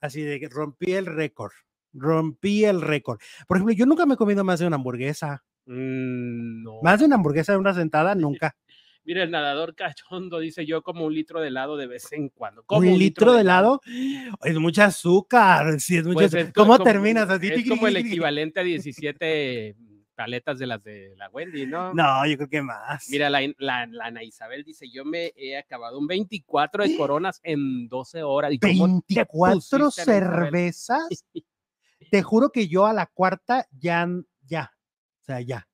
[0.00, 1.52] así de que rompí el récord.
[1.92, 3.20] Rompí el récord.
[3.46, 5.44] Por ejemplo, yo nunca me he comido más de una hamburguesa.
[5.66, 6.80] Mm, no.
[6.82, 8.56] Más de una hamburguesa de una sentada, nunca.
[9.04, 12.62] Mira, el nadador cachondo dice yo como un litro de helado de vez en cuando.
[12.64, 13.80] Como un litro de helado
[14.44, 15.80] es mucha azúcar.
[15.80, 16.46] Sí, es mucho Pues azúcar.
[16.46, 17.48] es ¿Cómo como- terminas así?
[17.48, 19.76] Es como el equivalente a 17
[20.22, 21.92] paletas de las de la Wendy, ¿no?
[21.94, 23.08] No, yo creo que más.
[23.10, 27.40] Mira, la, la, la Ana Isabel dice, yo me he acabado un 24 de coronas
[27.42, 28.52] en 12 horas.
[28.52, 30.04] ¿Y cómo te 24 pusiste, Ana Isabel?
[30.22, 31.08] cervezas.
[32.10, 34.06] Te juro que yo a la cuarta ya,
[34.46, 34.72] ya,
[35.20, 35.66] o sea, ya.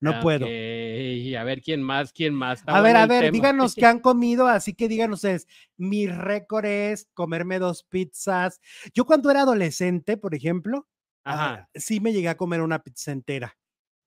[0.00, 0.46] No puedo.
[0.46, 2.60] Ok, a ver quién más, quién más.
[2.60, 3.32] Está A ver, a ver, tema.
[3.32, 8.60] díganos qué han comido, así que digan ustedes, mi récord es comerme dos pizzas.
[8.94, 10.88] Yo cuando era adolescente, por ejemplo,
[11.24, 11.68] Ajá.
[11.74, 13.56] sí me llegué a comer una pizza entera.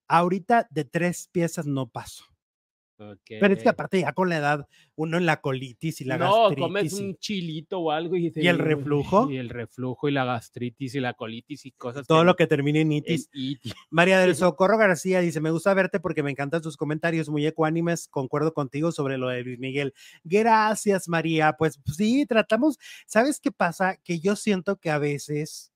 [0.07, 2.25] Ahorita de tres piezas no paso.
[3.27, 6.49] Pero es que aparte ya con la edad, uno en la colitis y la no,
[6.49, 6.63] gastritis.
[6.63, 9.29] comes y un chilito o algo y, ¿Y el reflujo?
[9.29, 12.07] Y el reflujo y la gastritis y la colitis y cosas.
[12.07, 13.29] todo lo que termine en itis.
[13.33, 13.73] itis.
[13.89, 18.07] María del Socorro García dice, me gusta verte porque me encantan tus comentarios muy ecuánimes,
[18.07, 19.93] concuerdo contigo sobre lo de Luis Miguel.
[20.23, 21.53] Gracias, María.
[21.57, 23.97] Pues sí, tratamos, ¿sabes qué pasa?
[23.97, 25.72] Que yo siento que a veces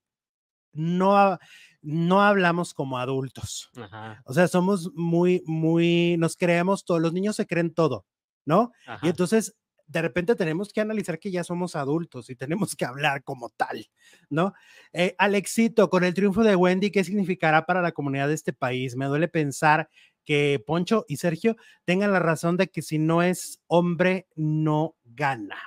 [0.73, 1.38] no,
[1.82, 3.69] no hablamos como adultos.
[3.75, 8.06] Ajá, O sea, somos muy, muy, nos creemos todo, los niños se creen todo,
[8.46, 8.71] ¿no?
[9.02, 9.56] Y entonces,
[9.87, 13.87] de repente tenemos que analizar que ya somos adultos y tenemos que hablar como tal,
[14.29, 14.54] ¿no?
[14.94, 18.96] Eh, Alexito, con el triunfo de Wendy, ¿qué significará para la comunidad de este país?
[18.98, 19.89] Me duele pensar
[20.25, 25.58] que Poncho y Sergio tengan la razón de que si no es hombre, no gana.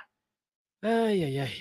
[0.83, 1.53] Ay, ay, ay.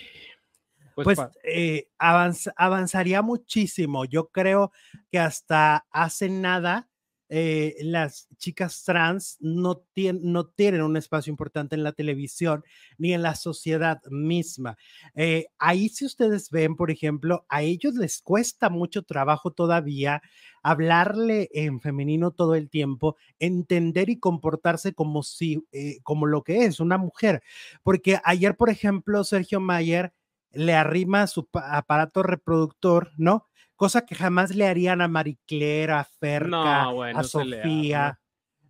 [1.05, 4.05] Pues, Pues eh, avanz- avanzaría muchísimo.
[4.05, 4.73] Yo creo
[5.11, 6.89] que hasta hace nada
[7.33, 9.85] eh, las chicas trans no,
[10.21, 12.65] no tienen un espacio importante en la televisión
[12.99, 14.77] ni en la sociedad misma.
[15.15, 20.23] Eh, ahí si ustedes ven, por ejemplo, a ellos les cuesta mucho trabajo todavía
[20.63, 26.65] hablarle en femenino todo el tiempo, entender y comportarse como si, eh, como lo que
[26.65, 27.43] es una mujer.
[27.83, 30.13] Porque ayer, por ejemplo, Sergio Mayer
[30.53, 33.51] le arrima su aparato reproductor, ¿no?
[33.81, 38.21] cosa que jamás le harían a Marie Claire, a Ferca, a Sofía.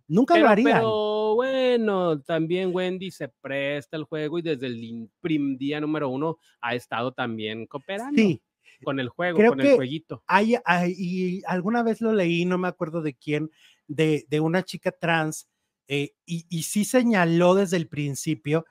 [0.07, 0.77] Nunca lo harían.
[0.77, 6.37] Pero bueno, también Wendy se presta el juego y desde el prim día número uno
[6.61, 8.15] ha estado también cooperando.
[8.15, 8.41] Sí.
[8.85, 10.23] Con el juego, con el jueguito.
[10.27, 10.55] Hay,
[10.87, 13.51] y alguna vez lo leí, no me acuerdo de quién,
[13.87, 15.49] de, de una chica trans,
[15.89, 18.65] eh, y, y sí señaló desde el principio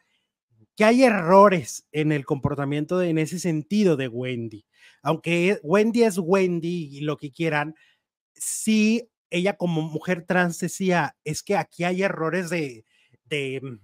[0.81, 4.65] que hay errores en el comportamiento en ese sentido de Wendy.
[5.03, 7.75] Aunque Wendy es Wendy y lo que quieran,
[8.33, 12.87] sí, ella como mujer trans decía, es que aquí hay errores de,
[13.25, 13.79] de, mm,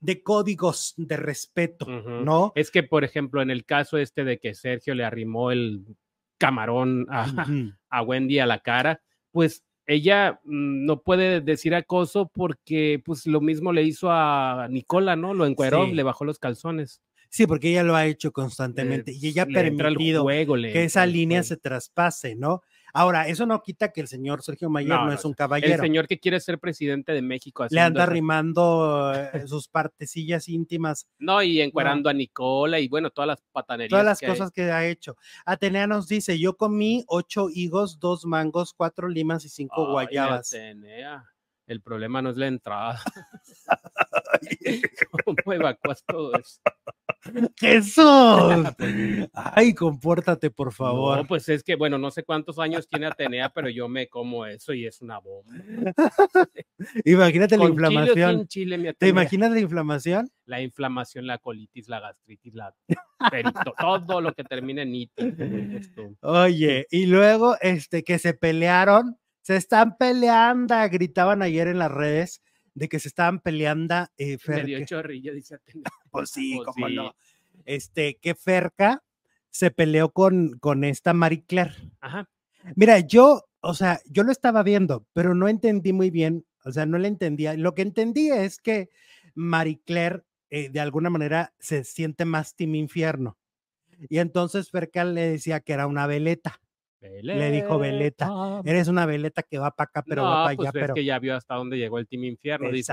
[0.00, 2.52] de códigos de respeto, ¿no?
[2.54, 5.94] Es que, por ejemplo, en el caso este de que Sergio le arrimó el
[6.38, 7.46] camarón a,
[7.90, 13.40] a Wendy a la cara, pues ella mm, no puede decir acoso porque pues lo
[13.40, 15.34] mismo le hizo a Nicola, ¿no?
[15.34, 17.02] Lo encueró, le bajó los calzones.
[17.28, 21.56] Sí, porque ella lo ha hecho constantemente y ella ha permitido que esa línea se
[21.56, 22.62] traspase, ¿no?
[22.92, 25.74] Ahora, eso no quita que el señor Sergio Mayer no, es un caballero.
[25.74, 27.66] El señor que quiere ser presidente de México.
[27.70, 31.06] Le anda rimando eh, sus partecillas íntimas.
[31.18, 33.90] No, y encuerando a Nicola y bueno, todas las patanerías.
[33.90, 35.16] Todas las cosas que ha hecho.
[35.44, 40.52] Atenea nos dice, yo comí ocho higos, dos mangos, cuatro limas y cinco guayabas.
[40.52, 41.24] Atenea.
[41.66, 43.00] El problema no es la entrada.
[45.24, 46.60] ¿Cómo evacuas todo eso?
[47.56, 48.02] Jesús.
[49.34, 51.18] Ay, compórtate, por favor.
[51.18, 54.46] No, pues es que, bueno, no sé cuántos años tiene Atenea, pero yo me como
[54.46, 55.52] eso y es una bomba.
[57.04, 58.48] Imagínate la inflamación.
[58.98, 60.30] ¿Te imaginas la inflamación?
[60.46, 62.74] La inflamación, la colitis, la gastritis, la
[63.30, 63.74] perito,
[64.08, 65.12] todo lo que termine en it.
[66.22, 72.42] Oye, y luego este que se pelearon, se están peleando, gritaban ayer en las redes
[72.80, 74.06] de que se estaban peleando.
[74.16, 75.58] Eh, Me dio chorrillo, dice
[76.10, 77.14] Pues sí, pues cómo no.
[77.66, 79.04] Este, que Ferca
[79.50, 81.74] se peleó con, con esta Marie Claire.
[82.00, 82.30] Ajá.
[82.76, 86.86] Mira, yo, o sea, yo lo estaba viendo, pero no entendí muy bien, o sea,
[86.86, 87.54] no le entendía.
[87.54, 88.88] Lo que entendí es que
[89.34, 93.36] Marie Claire, eh, de alguna manera, se siente más Team Infierno.
[94.08, 96.62] Y entonces Ferca le decía que era una veleta.
[97.00, 100.86] Le dijo Veleta, eres una veleta que va para acá, pero va para pues allá.
[100.86, 102.70] Es que ya vio hasta dónde llegó el Team Infierno.
[102.70, 102.92] Dice,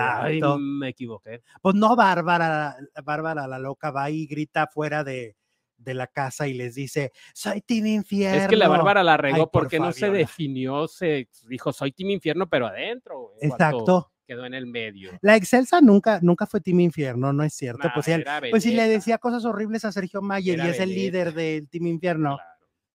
[0.60, 1.42] me equivoqué.
[1.62, 5.36] Pues no, Bárbara, Bárbara la loca va y grita fuera de,
[5.78, 8.44] de la casa y les dice, soy Team Infierno.
[8.44, 12.48] Es que la Bárbara la regó porque no se definió, se dijo, soy Team Infierno,
[12.48, 13.34] pero adentro.
[13.42, 14.12] Exacto.
[14.26, 15.12] Quedó en el medio.
[15.22, 17.90] La Excelsa nunca, nunca fue Team Infierno, no es cierto.
[17.94, 21.34] pues, él, pues si le decía cosas horribles a Sergio Mayer y es el líder
[21.34, 22.38] del Team Infierno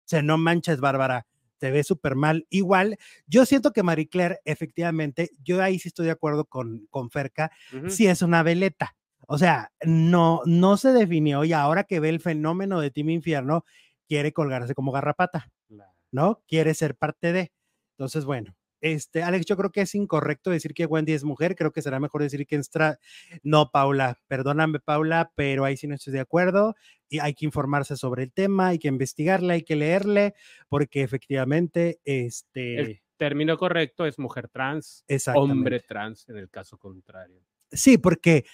[0.05, 1.27] sea, no manches, Bárbara,
[1.59, 2.47] te ve súper mal.
[2.51, 7.11] Igual, yo siento que Marie Claire, efectivamente, yo ahí sí estoy de acuerdo con, con
[7.11, 7.53] Ferca,
[7.89, 8.97] sí es una veleta.
[9.29, 13.65] O sea, no, no se definió y ahora que ve el fenómeno de Team Infierno,
[14.09, 15.51] quiere colgarse como garrapata,
[16.11, 16.43] ¿no?
[16.49, 17.53] Quiere ser parte de.
[17.93, 21.71] Entonces, bueno, este, Alex, yo creo que es incorrecto decir que Wendy es mujer, creo
[21.71, 22.99] que será mejor decir que Stra...
[23.45, 26.75] No, Paula, perdóname, Paula, pero ahí sí no estoy de acuerdo
[27.13, 30.35] y hay que informarse sobre el tema, hay que investigarle, hay que leerle,
[30.71, 32.81] porque efectivamente, este...
[32.81, 35.05] El término correcto es mujer trans,
[35.35, 37.45] hombre trans en el caso contrario.
[37.71, 38.47] Sí, porque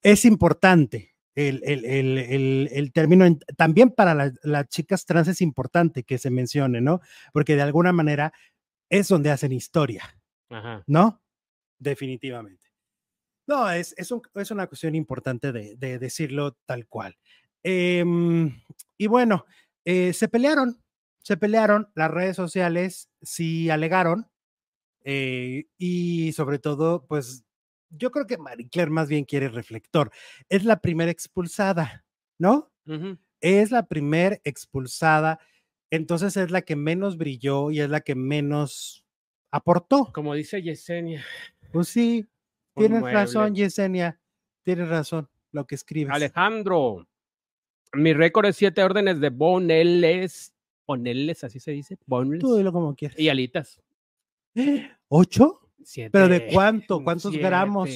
[0.00, 1.16] es importante.
[1.34, 7.00] El, el, término, también para las chicas trans es importante que se mencione, ¿no?
[7.32, 8.32] Porque de alguna manera
[8.88, 10.16] es donde hacen historia,
[10.86, 11.20] ¿no?
[11.80, 12.64] Definitivamente.
[13.46, 17.18] No, es, es, es una cuestión importante de, decirlo tal cual.
[17.64, 18.62] Em,
[18.96, 19.44] y bueno,
[19.84, 20.80] eh, se pelearon,
[21.18, 24.28] se pelearon, las redes sociales sí alegaron,
[25.02, 27.44] eh, y sobre todo, pues
[27.90, 30.12] yo creo que Marie Claire más bien quiere reflector.
[30.48, 32.04] Es la primera expulsada,
[32.38, 32.72] ¿no?
[33.40, 35.40] Es la primera expulsada
[35.94, 39.06] entonces es la que menos brilló y es la que menos
[39.52, 40.10] aportó.
[40.12, 41.24] Como dice Yesenia.
[41.72, 42.26] Pues sí,
[42.74, 44.20] tienes razón, Yesenia,
[44.64, 46.12] tienes razón lo que escribes.
[46.12, 47.06] Alejandro,
[47.94, 50.54] mi récord es siete órdenes de boneles.
[50.86, 51.98] Boneles, así se dice.
[52.06, 52.40] Boneles.
[52.40, 53.18] Tú dilo como quieras.
[53.18, 53.80] Y alitas.
[55.08, 55.60] ¿Ocho?
[55.82, 56.10] Siete.
[56.10, 57.00] ¿Pero de cuánto?
[57.04, 57.90] ¿Cuántos gramos?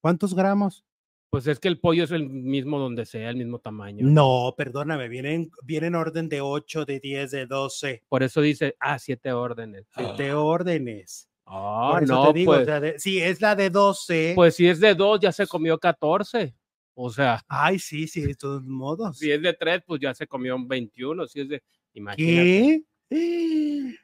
[0.00, 0.84] ¿Cuántos gramos?
[1.30, 4.06] Pues es que el pollo es el mismo donde sea, el mismo tamaño.
[4.06, 8.04] No, perdóname, vienen, vienen orden de 8, de 10, de 12.
[8.08, 9.86] Por eso dice, ah, siete órdenes.
[9.94, 11.28] Siete órdenes.
[11.44, 14.32] Ah, no, pues, si es la de 12.
[14.34, 16.54] Pues si es de 2, ya se comió 14.
[17.00, 17.44] O sea.
[17.46, 19.18] Ay, sí, sí, de todos modos.
[19.18, 21.28] Si es de 3, pues ya se comió un 21.
[21.28, 21.62] Si es de.
[21.94, 22.84] Imagínate.
[23.08, 23.96] ¿Qué?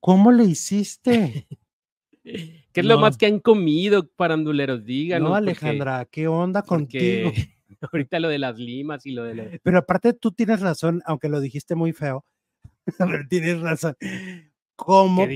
[0.00, 1.46] ¿Cómo le hiciste?
[2.24, 4.84] ¿Qué es lo más que han comido, paranduleros?
[4.84, 5.28] Díganos.
[5.28, 7.30] No, Alejandra, ¿qué onda contigo?
[7.92, 9.60] Ahorita lo de las limas y lo de.
[9.62, 12.24] Pero aparte, tú tienes razón, aunque lo dijiste muy feo.
[13.28, 13.96] tienes razón.
[14.84, 15.26] ¿Cómo,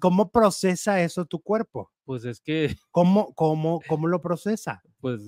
[0.00, 1.90] ¿Cómo procesa eso tu cuerpo?
[2.04, 2.68] Pues es que.
[2.90, 4.82] ¿Cómo, cómo, cómo lo procesa?
[5.00, 5.20] Pues.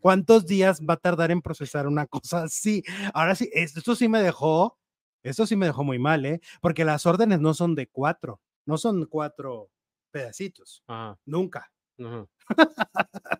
[0.00, 2.82] ¿Cuántos días va a tardar en procesar una cosa así?
[3.12, 4.78] Ahora sí, esto sí me dejó,
[5.22, 6.40] esto sí me dejó muy mal, ¿eh?
[6.60, 9.70] Porque las órdenes no son de cuatro, no son cuatro
[10.10, 10.82] pedacitos.
[11.24, 11.70] Nunca.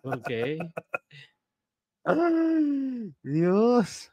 [0.03, 0.29] ok.
[3.23, 4.11] Dios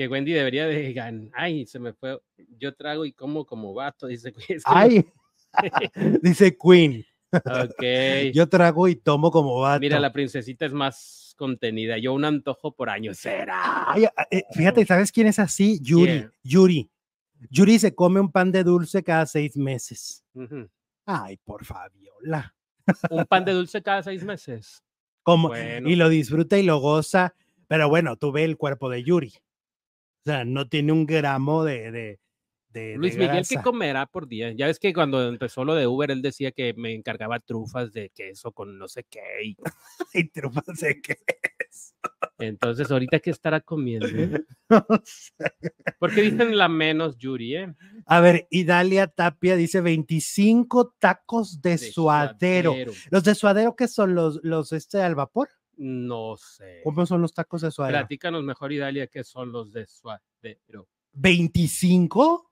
[0.00, 1.28] que Wendy debería de ganar.
[1.34, 2.18] Ay, se me fue.
[2.56, 4.32] Yo trago y como como vato, dice
[4.64, 5.04] Ay,
[6.22, 7.04] dice Queen.
[7.30, 8.32] Ok.
[8.32, 9.80] Yo trago y tomo como vato.
[9.80, 11.98] Mira, la princesita es más contenida.
[11.98, 13.12] Yo un antojo por año.
[13.12, 13.94] ¿Será?
[14.30, 15.78] Eh, fíjate, ¿sabes quién es así?
[15.82, 16.26] Yuri.
[16.42, 16.90] Yuri.
[17.50, 20.24] Yuri se come un pan de dulce cada seis meses.
[21.04, 22.54] Ay, por Fabiola.
[23.10, 24.82] Un pan de dulce cada seis meses.
[25.22, 27.34] Como, Y lo disfruta y lo goza.
[27.68, 29.34] Pero bueno, tú ve el cuerpo de Yuri.
[30.20, 32.18] O sea, no tiene un gramo de,
[32.68, 34.52] de, Luis Miguel, ¿qué comerá por día?
[34.52, 38.10] Ya ves que cuando empezó lo de Uber, él decía que me encargaba trufas de
[38.10, 39.20] queso con no sé qué.
[39.44, 39.56] Y,
[40.14, 41.94] y trufas de queso.
[42.38, 44.08] Entonces, ¿ahorita qué estará comiendo?
[44.70, 45.52] No sé.
[45.98, 47.74] Porque dicen la menos Yuri, ¿eh?
[48.06, 52.76] A ver, Idalia Tapia dice 25 tacos de, suadero.
[53.10, 54.14] ¿Los de suadero qué son?
[54.14, 55.48] ¿Los, los este al vapor?
[55.82, 56.82] No sé.
[56.84, 58.00] ¿Cómo son los tacos de suadero?
[58.00, 60.86] Platícanos mejor, Idalia, qué son los de suadero.
[61.14, 62.48] ¿25?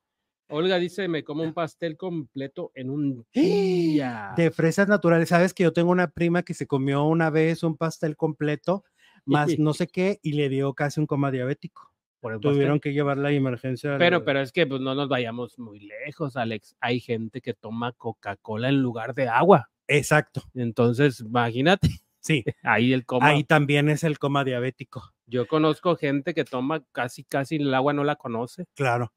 [0.48, 4.32] Olga dice, me como un pastel completo en un día.
[4.34, 5.28] De fresas naturales.
[5.28, 8.82] Sabes que yo tengo una prima que se comió una vez un pastel completo,
[9.26, 11.92] más no sé qué, y le dio casi un coma diabético.
[12.40, 13.98] Tuvieron que llevar la emergencia.
[13.98, 16.74] Pero, pero es que pues, no nos vayamos muy lejos, Alex.
[16.80, 19.70] Hay gente que toma Coca-Cola en lugar de agua.
[19.86, 20.44] Exacto.
[20.54, 21.88] Entonces, imagínate.
[22.28, 22.44] Sí.
[22.62, 23.28] Ahí el coma.
[23.28, 25.14] Ahí también es el coma diabético.
[25.26, 28.66] Yo conozco gente que toma casi, casi el agua no la conoce.
[28.74, 29.12] Claro,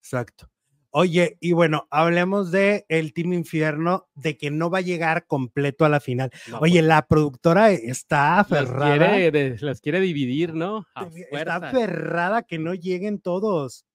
[0.00, 0.50] exacto.
[0.90, 5.84] Oye, y bueno, hablemos de el Team Infierno, de que no va a llegar completo
[5.84, 6.30] a la final.
[6.60, 8.96] Oye, pues la productora está aferrada.
[8.96, 10.86] Las quiere, las quiere dividir, ¿no?
[11.30, 13.87] está aferrada que no lleguen todos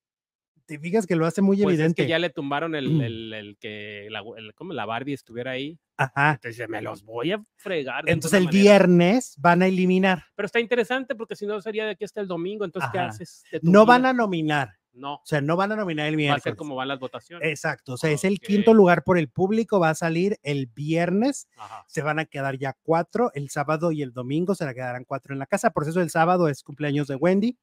[0.66, 2.02] te fijas que lo hace muy pues evidente.
[2.02, 4.22] Es que ya le tumbaron el, el, el que la,
[4.54, 5.78] como la Barbie estuviera ahí.
[5.96, 6.32] Ajá.
[6.32, 8.04] Entonces me los voy a fregar.
[8.08, 10.24] Entonces el viernes van a eliminar.
[10.34, 12.64] Pero está interesante porque si no sería de aquí hasta el domingo.
[12.64, 13.44] Entonces, ¿qué haces?
[13.62, 14.70] no van a nominar.
[14.92, 15.14] No.
[15.14, 16.40] O sea, no van a nominar el miércoles.
[16.40, 17.48] Va a ser como van las votaciones.
[17.48, 17.94] Exacto.
[17.94, 19.80] O sea, es el quinto lugar por el público.
[19.80, 21.48] Va a salir el viernes.
[21.88, 23.32] Se van a quedar ya cuatro.
[23.34, 25.70] El sábado y el domingo se la quedarán cuatro en la casa.
[25.70, 27.58] Por eso el sábado es cumpleaños de Wendy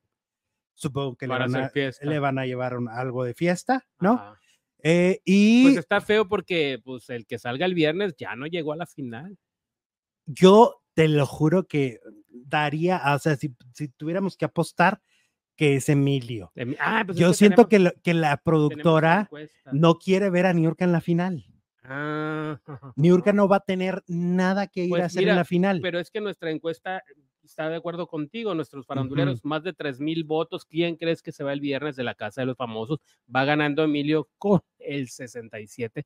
[0.73, 4.35] supongo que le van, a, le van, a, llevar algo de fiesta, ¿no?
[4.83, 8.73] Eh, y pues está feo porque pues el que salga el viernes ya no llegó
[8.73, 9.37] a la final.
[10.25, 11.99] Yo te lo juro que
[12.29, 15.01] daría, o sea, si, si tuviéramos que apostar,
[15.55, 16.51] que es Emilio.
[16.79, 19.29] Ah, pues Yo siento que, que, la productora
[19.71, 21.45] no quiere ver a New York en la final.
[21.83, 22.59] Ah,
[22.95, 25.79] York no va a tener nada que ir a pues hacer en la final.
[25.81, 27.03] Pero es que nuestra encuesta
[27.43, 30.65] está de acuerdo contigo, nuestros faranduleros, más de tres mil votos.
[30.65, 32.99] ¿Quién crees que se va el viernes de la Casa de los Famosos?
[33.33, 36.05] Va ganando Emilio con el 67%.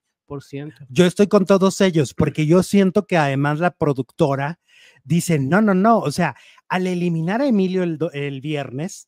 [0.90, 4.60] Yo estoy con todos ellos porque yo siento que además la productora
[5.04, 6.36] dice, no, no, no, o sea,
[6.68, 9.08] al eliminar a Emilio el, viernes,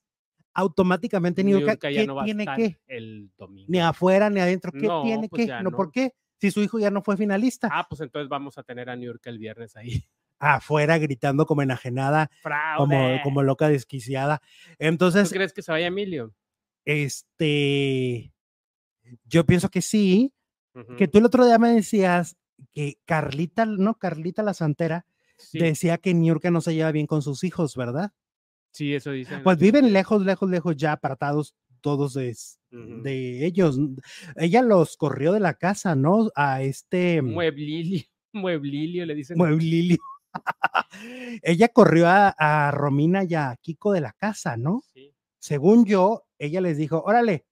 [0.53, 2.77] automáticamente ni ¿qué no tiene que?
[2.87, 3.67] El domingo.
[3.69, 5.63] Ni afuera ni adentro, ¿qué tiene pues que?
[5.63, 6.13] No, ¿por qué?
[6.39, 7.67] Si su hijo ya no fue finalista.
[7.71, 10.03] Ah, pues entonces vamos a tener a New York el viernes ahí
[10.39, 12.29] afuera gritando como enajenada,
[12.77, 14.41] como, como loca desquiciada.
[14.79, 15.29] Entonces.
[15.29, 16.33] ¿Tú crees que se vaya Emilio?
[16.85, 18.33] Este.
[19.25, 20.33] Yo pienso que sí.
[20.95, 22.37] Que tú el otro día me decías
[22.71, 25.07] que Carlita, no, Carlita la Santera,
[25.53, 28.11] decía que Niurka no se lleva bien con sus hijos, ¿verdad?
[28.71, 29.39] Sí, eso dice.
[29.39, 32.35] Pues viven lejos, lejos, lejos, ya apartados todos de,
[32.69, 33.79] de ellos.
[34.35, 36.29] Ella los corrió de la casa, ¿no?
[36.35, 37.21] A este.
[37.23, 39.37] Mueblilio, Mueblilio, le dicen.
[39.37, 39.97] Mueblilio.
[41.43, 44.81] ella corrió a, Romina y a Kiko de la casa, ¿no?
[44.93, 45.13] Sí.
[45.39, 47.45] Según yo, ella les dijo, órale,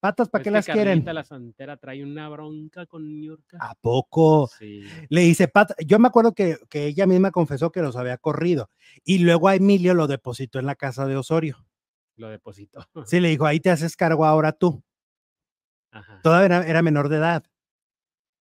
[0.00, 1.04] patas, ¿para qué las quieren?
[1.04, 3.58] la Santera trae una bronca con Niurka.
[3.60, 4.48] ¿A poco?
[4.58, 4.84] Sí.
[5.08, 8.70] Le dice, Pat, yo me acuerdo que, que, ella misma confesó que los había corrido
[9.04, 11.66] y luego a Emilio lo depositó en la casa de Osorio.
[12.16, 12.86] Lo depositó.
[13.06, 14.82] Sí, le dijo, ahí te haces cargo ahora tú.
[16.22, 17.44] Todavía era menor de edad.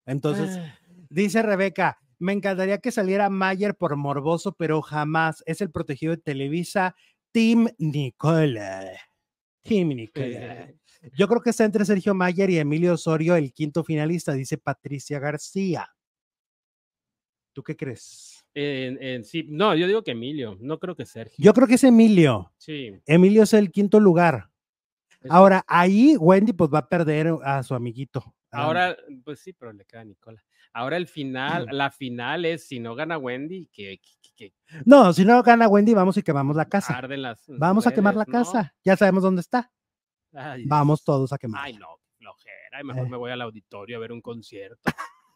[0.05, 0.77] Entonces, Ah.
[1.09, 5.43] dice Rebeca, me encantaría que saliera Mayer por morboso, pero jamás.
[5.45, 6.95] Es el protegido de Televisa,
[7.31, 8.91] Tim Nicola.
[9.63, 10.71] Tim Nicola.
[11.17, 15.19] Yo creo que está entre Sergio Mayer y Emilio Osorio, el quinto finalista, dice Patricia
[15.19, 15.87] García.
[17.53, 18.43] ¿Tú qué crees?
[18.53, 21.35] En- en- sí, no, yo digo que Emilio, no creo que Sergio.
[21.37, 22.51] Yo creo que es Emilio.
[22.57, 22.91] Sí.
[23.05, 24.49] Emilio es el quinto lugar.
[25.29, 28.34] Ahora, ahí Wendy pues va a perder a su amiguito.
[28.55, 30.41] A- Ahora, pues sí, pero le queda a Nicola.
[30.73, 34.53] Ahora el final, la final es si no gana Wendy, que, que- que
[34.85, 36.97] No, si no gana Wendy, vamos y quemamos la casa.
[36.97, 37.43] arden las.
[37.47, 38.73] Vamos a quemar la casa.
[38.83, 39.71] Ya sabemos dónde está.
[40.33, 41.61] Ay, Vamos todos a quemar.
[41.63, 41.87] Ay, no,
[42.17, 42.83] flojera.
[42.83, 43.09] Mejor Eh.
[43.09, 44.81] me voy al auditorio a ver un concierto.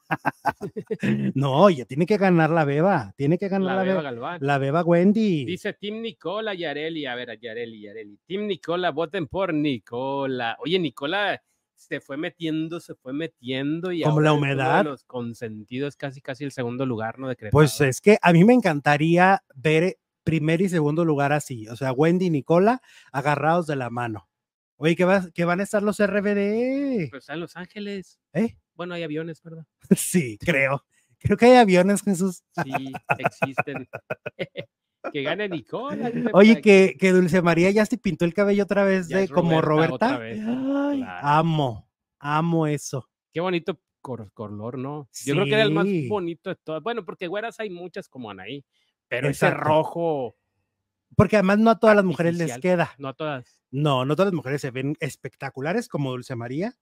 [1.36, 3.14] No, ya tiene que ganar la beba.
[3.16, 4.02] Tiene que ganar La la, Beba beba.
[4.12, 4.38] Galván.
[4.42, 5.46] La beba Wendy.
[5.46, 7.06] Dice Tim Nicola Yareli.
[7.06, 8.20] A ver, Yareli, Yareli.
[8.26, 10.58] Tim Nicola, voten por Nicola.
[10.60, 11.40] Oye, Nicola
[11.80, 13.92] se fue metiendo, se fue metiendo.
[13.92, 14.84] Y Como la de humedad.
[14.86, 17.28] los consentidos, casi, casi el segundo lugar, ¿no?
[17.28, 17.52] Decretado.
[17.52, 21.68] Pues es que a mí me encantaría ver primer y segundo lugar así.
[21.70, 24.30] O sea, Wendy y Nicola agarrados de la mano.
[24.76, 27.10] Oye, que, va- que van a estar los RBD.
[27.10, 28.20] Pues está en Los Ángeles.
[28.34, 28.56] ¿Eh?
[28.76, 29.66] Bueno, hay aviones, ¿verdad?
[29.98, 30.86] Sí, creo.
[31.20, 32.44] Creo que hay aviones, Jesús.
[32.64, 33.88] Sí, existen.
[35.14, 36.12] que gane Nicola.
[36.34, 39.96] Oye, que, que Dulce María ya se pintó el cabello otra vez de como Roberta
[39.96, 40.18] otra Roberta.
[40.20, 41.28] vez, Ay, claro.
[41.28, 41.90] Amo,
[42.20, 43.10] amo eso.
[43.34, 45.10] Qué bonito cor- color, ¿no?
[45.26, 46.82] Yo creo que era el más bonito de todas.
[46.82, 48.64] Bueno, porque güeras hay muchas como Anaí,
[49.08, 50.36] pero ese rojo,
[51.16, 52.94] Porque además no a todas las mujeres les queda.
[52.98, 53.62] no a todas.
[53.72, 56.74] No, no todas las mujeres se ven espectaculares como Dulce María.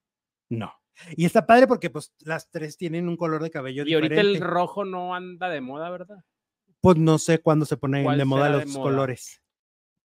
[0.48, 0.72] No.
[1.16, 4.38] Y está padre porque pues las tres tienen un color de cabello Y ahorita diferente.
[4.38, 6.18] el rojo no anda de moda, ¿verdad?
[6.80, 8.82] Pues no sé cuándo se ponen ¿Cuál de moda de los moda?
[8.82, 9.42] colores.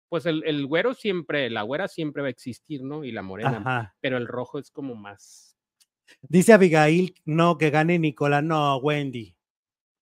[0.09, 3.05] Pues el, el güero siempre, la güera siempre va a existir, ¿no?
[3.05, 3.95] Y la morena, Ajá.
[4.01, 5.57] pero el rojo es como más.
[6.23, 9.37] Dice Abigail, no, que gane Nicola, no, Wendy.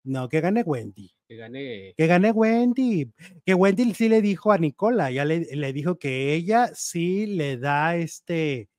[0.05, 1.11] No, que gane Wendy.
[1.29, 1.95] Que gane.
[1.97, 3.13] Que gane Wendy.
[3.45, 7.59] Que Wendy sí le dijo a Nicola, ya le, le dijo que ella sí le
[7.59, 8.71] da este,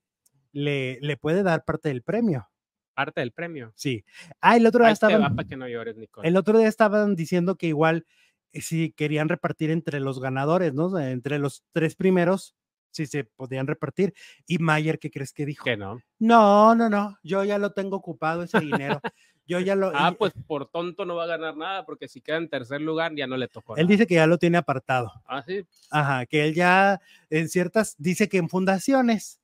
[0.52, 2.48] le, le puede dar parte del premio.
[2.94, 3.72] parte del premio.
[3.74, 4.04] Sí.
[4.40, 6.28] Ah, el otro día Ahí estaban, para que no llores, Nicole.
[6.28, 8.06] el otro día estaban diciendo que igual
[8.52, 10.98] eh, si querían repartir entre los ganadores, ¿no?
[10.98, 12.54] Entre los tres primeros,
[12.90, 14.12] si se podían repartir.
[14.46, 15.64] Y Mayer, ¿qué crees que dijo?
[15.64, 16.00] Que no.
[16.18, 19.00] No, no, no, yo ya lo tengo ocupado ese dinero.
[19.46, 19.90] Yo ya lo.
[19.94, 22.80] Ah, y- pues por tonto no va a ganar nada, porque si queda en tercer
[22.82, 23.74] lugar ya no le tocó.
[23.76, 23.92] Él nada.
[23.92, 25.10] dice que ya lo tiene apartado.
[25.26, 25.64] Ah, sí.
[25.90, 27.00] Ajá, que él ya
[27.30, 29.40] en ciertas, dice que en fundaciones.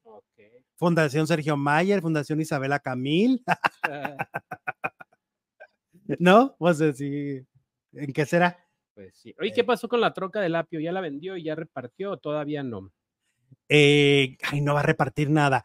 [0.78, 3.42] Fundación Sergio Mayer, Fundación Isabela Camil,
[6.20, 6.54] ¿no?
[6.56, 7.44] Pues sí,
[7.92, 8.64] ¿en qué será?
[8.94, 9.34] Pues sí.
[9.40, 10.78] Oye, ¿qué pasó con la troca del apio?
[10.78, 12.92] ¿Ya la vendió y ya repartió o todavía no?
[13.68, 15.64] Eh, ay, no va a repartir nada.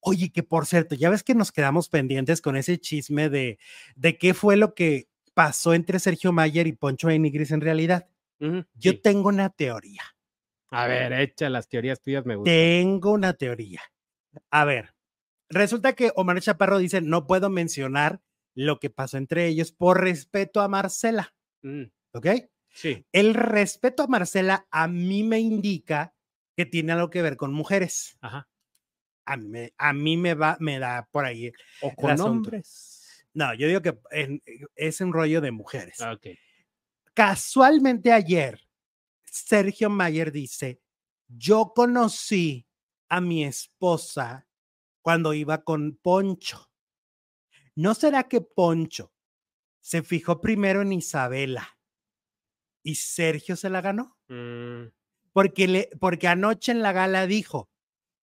[0.00, 3.58] Oye, que por cierto, ya ves que nos quedamos pendientes con ese chisme de,
[3.94, 8.08] de qué fue lo que pasó entre Sergio Mayer y Poncho de Nigris en realidad.
[8.38, 8.96] Yo sí.
[9.02, 10.02] tengo una teoría.
[10.70, 12.54] A ver, echa las teorías tuyas, me gustan.
[12.54, 13.82] Tengo una teoría.
[14.50, 14.94] A ver,
[15.48, 18.20] resulta que Omar Chaparro dice, no puedo mencionar
[18.54, 22.26] lo que pasó entre ellos por respeto a Marcela, Mm, ¿ok?
[22.72, 23.04] sí.
[23.12, 26.14] El respeto a Marcela a mí me indica
[26.56, 28.16] que tiene algo que ver con mujeres.
[28.20, 28.48] Ajá.
[29.26, 31.52] A mí, me- a mí me va, me da por ahí.
[31.82, 33.26] O con hombres.
[33.34, 34.42] No, yo digo que en-
[34.74, 36.00] es un rollo de mujeres.
[36.00, 36.26] Ah, Ok.
[37.14, 38.60] Casualmente ayer,
[39.24, 40.80] Sergio Mayer dice,
[41.28, 42.66] yo conocí
[43.10, 44.46] a mi esposa
[45.02, 46.70] cuando iba con Poncho.
[47.74, 49.12] ¿No será que Poncho
[49.80, 51.68] se fijó primero en Isabela
[52.82, 54.16] y Sergio se la ganó?
[54.28, 54.92] Mm,
[55.32, 57.70] Porque, le, porque anoche en la gala dijo,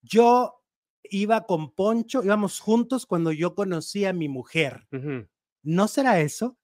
[0.01, 0.63] yo
[1.03, 4.87] iba con Poncho, íbamos juntos cuando yo conocí a mi mujer.
[5.63, 6.57] ¿No será eso?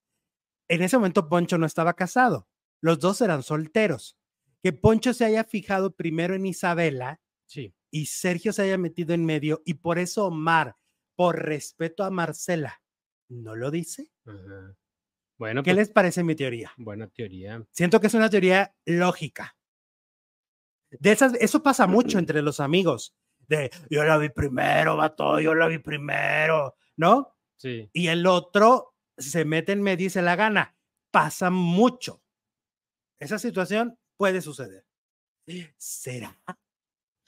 [0.70, 2.48] En ese momento Poncho no estaba casado,
[2.82, 4.18] los dos eran solteros.
[4.62, 7.76] Que Poncho se haya fijado primero en Isabela Sí.
[7.94, 10.76] Y Sergio se haya metido en medio y por eso Omar,
[11.16, 12.82] por respeto a Marcela,
[13.30, 14.10] no lo dice.
[14.26, 14.76] Ajá.
[15.38, 16.72] Bueno, ¿Qué pues, les parece mi teoría?
[16.78, 17.64] buena teoría.
[17.72, 19.56] Siento que es una teoría lógica.
[20.90, 23.16] De esas, eso pasa mucho entre los amigos.
[23.40, 27.36] De yo la vi primero, vato, yo la vi primero, ¿no?
[27.58, 27.90] Sí.
[27.94, 30.76] y el otro se mete en medio y se la gana.
[31.12, 32.24] Pasa mucho.
[33.20, 34.86] Esa situación puede suceder.
[35.78, 36.42] ¿Será?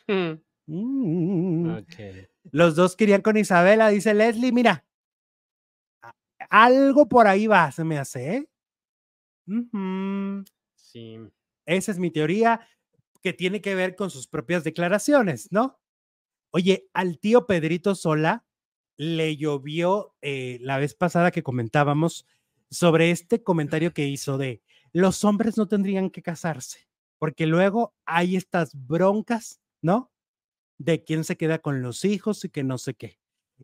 [0.08, 0.34] Mm,
[0.68, 1.78] Mm.
[1.78, 2.30] Ok.
[2.52, 4.86] Los dos querían con Isabela, dice Leslie, mira,
[6.50, 8.36] algo por ahí va, se me hace.
[8.36, 8.50] ¿eh?
[10.76, 11.18] Sí.
[11.66, 12.62] Esa es mi teoría
[13.22, 15.80] que tiene que ver con sus propias declaraciones, ¿no?
[16.52, 18.46] Oye, al tío Pedrito Sola
[18.98, 22.26] le llovió eh, la vez pasada que comentábamos
[22.70, 24.62] sobre este comentario que hizo de
[24.94, 26.88] los hombres no tendrían que casarse,
[27.20, 30.12] porque luego hay estas broncas, ¿no?
[30.78, 33.20] De quién se queda con los hijos y que no sé qué.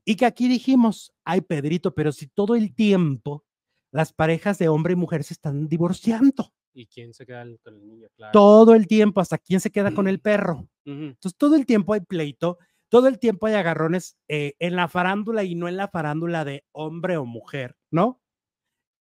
[0.05, 3.45] Y que aquí dijimos, ay Pedrito, pero si todo el tiempo
[3.91, 6.53] las parejas de hombre y mujer se están divorciando.
[6.74, 8.07] ¿Y quién se queda con el niño?
[8.16, 8.32] Claro.
[8.32, 10.68] Todo el tiempo, hasta quién se queda con el perro.
[10.86, 12.57] Entonces, todo el tiempo hay pleito,
[12.89, 16.64] todo el tiempo hay agarrones eh, en la farándula y no en la farándula de
[16.72, 18.22] hombre o mujer, ¿no?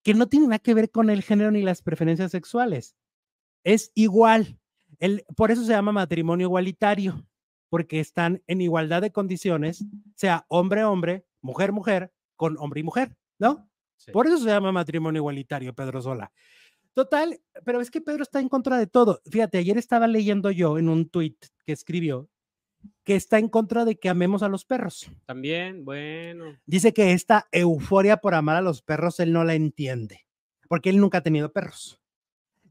[0.02, 2.96] Que no tiene nada que ver con el género ni las preferencias sexuales.
[3.64, 4.58] Es igual.
[4.98, 7.24] El, por eso se llama matrimonio igualitario,
[7.70, 13.70] porque están en igualdad de condiciones, sea hombre-hombre, mujer-mujer, con hombre y mujer, ¿no?
[14.12, 16.32] Por eso se llama matrimonio igualitario, Pedro Sola.
[16.92, 19.22] Total, pero es que Pedro está en contra de todo.
[19.30, 22.28] Fíjate, ayer estaba leyendo yo en un tuit que escribió
[23.04, 25.10] que está en contra de que amemos a los perros.
[25.26, 26.58] También, bueno.
[26.66, 30.26] Dice que esta euforia por amar a los perros él no la entiende,
[30.68, 32.00] porque él nunca ha tenido perros.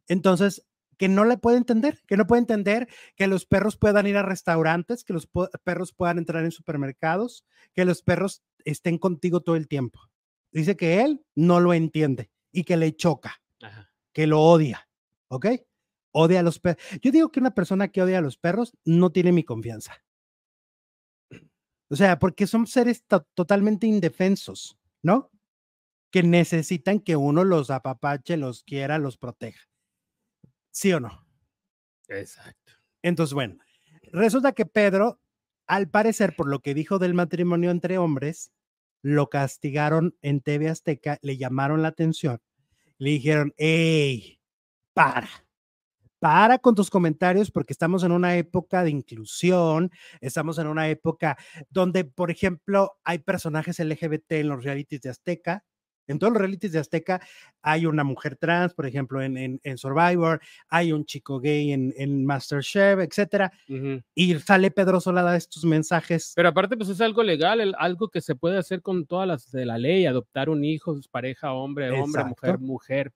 [0.07, 0.65] Entonces,
[0.99, 4.21] que no le puede entender, que no puede entender que los perros puedan ir a
[4.21, 5.29] restaurantes, que los
[5.63, 10.01] perros puedan entrar en supermercados, que los perros estén contigo todo el tiempo.
[10.51, 13.41] Dice que él no lo entiende y que le choca,
[14.11, 14.89] que lo odia,
[15.29, 15.47] ¿ok?
[16.11, 16.83] Odia a los perros.
[17.01, 20.03] Yo digo que una persona que odia a los perros no tiene mi confianza.
[21.89, 25.31] O sea, porque son seres totalmente indefensos, ¿no?
[26.11, 29.68] Que necesitan que uno los apapache, los quiera, los proteja.
[30.79, 31.25] ¿Sí o no?
[32.07, 32.71] Exacto.
[33.01, 33.57] Entonces, bueno,
[34.13, 35.19] resulta que Pedro,
[35.67, 38.53] al parecer, por lo que dijo del matrimonio entre hombres,
[39.01, 42.39] lo castigaron en TV Azteca, le llamaron la atención,
[42.97, 44.39] le dijeron, hey,
[44.93, 45.27] para,
[46.19, 51.37] para con tus comentarios porque estamos en una época de inclusión, estamos en una época
[51.69, 55.65] donde, por ejemplo, hay personajes LGBT en los realities de Azteca,
[56.09, 57.21] en todos los realities de Azteca
[57.61, 62.99] hay una mujer trans, por ejemplo, en, Survivor, hay un chico gay en, en Masterchef,
[62.99, 63.51] etcétera.
[64.15, 66.33] Y sale Pedro Solada estos mensajes.
[66.35, 69.65] Pero aparte, pues es algo legal, algo que se puede hacer con todas las de
[69.65, 73.13] la ley, adoptar un hijo, pareja, hombre, hombre, mujer, mujer.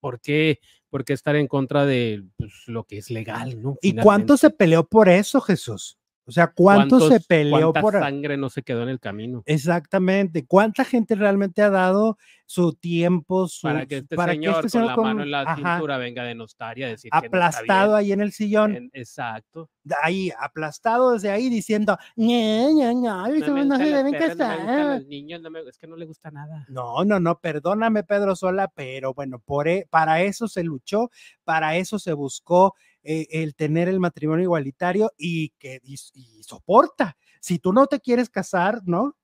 [0.00, 0.60] ¿Por qué?
[0.90, 3.60] ¿Por qué estar en contra de pues, lo que es legal?
[3.60, 3.76] ¿no?
[3.82, 5.97] ¿Y cuánto se peleó por eso, Jesús?
[6.28, 9.42] O sea, ¿cuánto se peleó por sangre no se quedó en el camino?
[9.46, 10.44] Exactamente.
[10.44, 14.78] ¿Cuánta gente realmente ha dado su tiempo su, para que este para señor, que este
[14.78, 18.20] señor con la mano en la cintura venga de nostalgia a decir aplastado ahí en
[18.20, 18.90] el sillón?
[18.92, 19.70] exacto.
[20.02, 25.02] Ahí aplastado desde ahí diciendo, ña, ña, ña, no, no, se deben casar.
[25.06, 26.66] niños, es que no le gusta nada.
[26.68, 31.10] No, no, no, perdóname Pedro Sola, pero bueno, por, e, para eso se luchó,
[31.44, 35.96] para eso se buscó eh, el tener el matrimonio igualitario y que y,
[36.42, 37.16] soporta.
[37.40, 39.16] Si tú no te quieres casar, ¿no?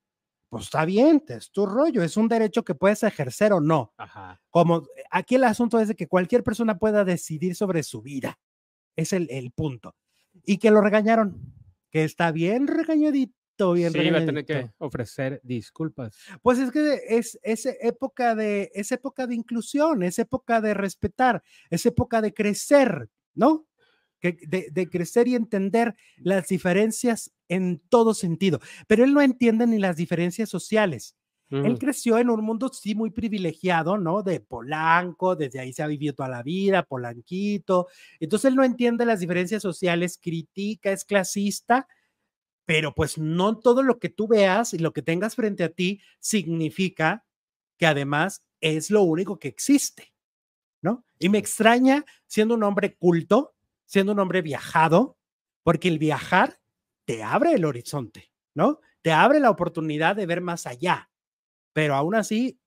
[0.49, 3.93] Pues está bien, es tu rollo, es un derecho que puedes ejercer o no.
[4.51, 8.39] Como eh, aquí el asunto es de que cualquier persona pueda decidir sobre su vida.
[8.95, 9.97] Es el, el punto.
[10.45, 11.53] Y que lo regañaron,
[11.91, 13.35] que está bien regañadito,
[13.73, 16.17] bien sí, va a tener que ofrecer disculpas.
[16.43, 21.43] Pues es que es, es, época de, es época de inclusión, es época de respetar,
[21.71, 23.67] es época de crecer, ¿no?
[24.33, 28.61] de, crecer y entender las diferencias en todo sentido.
[28.87, 31.17] Pero él no entiende ni las diferencias sociales.
[31.51, 34.25] Él creció en un mundo, sí, muy privilegiado, ¿no?
[34.25, 37.87] De Polanco, desde ahí se ha vivido toda la vida, Polanquito.
[38.19, 41.87] Entonces él no entiende las diferencias sociales, critica, es clasista,
[42.65, 46.01] pero pues no todo lo que tú veas y lo que tengas frente a ti
[46.19, 47.25] significa
[47.79, 50.14] que además es lo único que existe,
[50.85, 51.07] ¿no?
[51.19, 53.55] Y me extraña, siendo un hombre culto,
[53.87, 55.17] siendo un hombre viajado,
[55.63, 56.61] porque el viajar
[57.07, 58.81] te abre el horizonte, ¿no?
[59.01, 61.11] Te abre la oportunidad de ver más allá.
[61.73, 62.61] Pero aún así,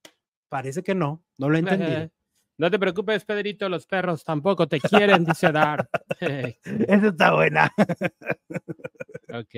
[0.49, 1.85] parece que no, no lo entendí.
[2.59, 5.87] No te preocupes, Pedrito, los perros tampoco te quieren, dice Dar.
[6.19, 7.71] Eso está buena.
[9.29, 9.51] ok,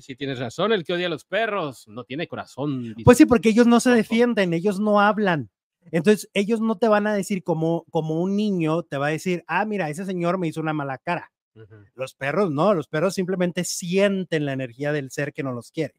[0.00, 2.94] si tienes razón, el que odia a los perros no tiene corazón.
[3.04, 5.50] Pues sí, porque ellos no se defienden, ellos no hablan.
[5.90, 9.44] Entonces, ellos no te van a decir como, como un niño, te va a decir,
[9.46, 11.32] ah, mira, ese señor me hizo una mala cara.
[11.94, 15.94] Los perros no, los perros simplemente sienten la energía del ser que no los quiere.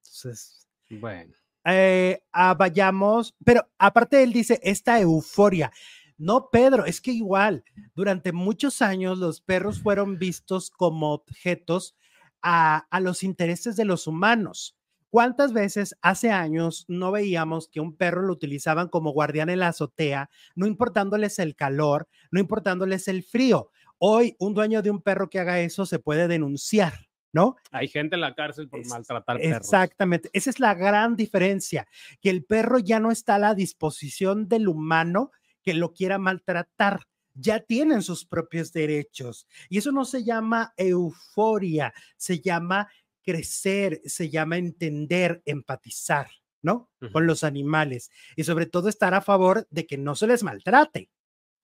[0.00, 1.34] Entonces, bueno.
[1.64, 5.72] Eh, ah, vayamos, pero aparte él dice, esta euforia.
[6.16, 7.64] No, Pedro, es que igual,
[7.94, 11.96] durante muchos años los perros fueron vistos como objetos
[12.42, 14.77] a, a los intereses de los humanos.
[15.10, 19.68] ¿Cuántas veces hace años no veíamos que un perro lo utilizaban como guardián en la
[19.68, 23.70] azotea, no importándoles el calor, no importándoles el frío?
[23.96, 27.56] Hoy un dueño de un perro que haga eso se puede denunciar, ¿no?
[27.70, 29.56] Hay gente en la cárcel por maltratar perros.
[29.56, 31.88] Exactamente, esa es la gran diferencia,
[32.20, 35.32] que el perro ya no está a la disposición del humano
[35.62, 37.00] que lo quiera maltratar,
[37.34, 39.46] ya tienen sus propios derechos.
[39.68, 42.88] Y eso no se llama euforia, se llama
[43.28, 46.30] crecer, se llama entender, empatizar,
[46.62, 46.88] ¿no?
[47.12, 51.10] Con los animales y sobre todo estar a favor de que no se les maltrate.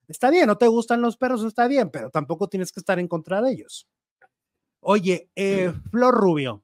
[0.07, 3.09] Está bien, no te gustan los perros, está bien, pero tampoco tienes que estar en
[3.09, 3.89] contra de ellos.
[4.81, 6.63] Oye, eh, Flor Rubio.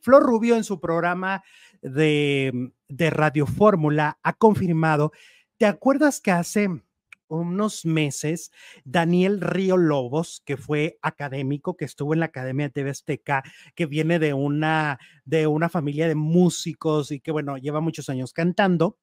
[0.00, 1.44] Flor Rubio en su programa
[1.80, 5.12] de, de Radio Fórmula ha confirmado,
[5.58, 6.82] ¿te acuerdas que hace
[7.28, 8.50] unos meses,
[8.84, 13.42] Daniel Río Lobos, que fue académico, que estuvo en la Academia de TV Azteca,
[13.74, 18.32] que viene de una, de una familia de músicos y que, bueno, lleva muchos años
[18.32, 18.98] cantando,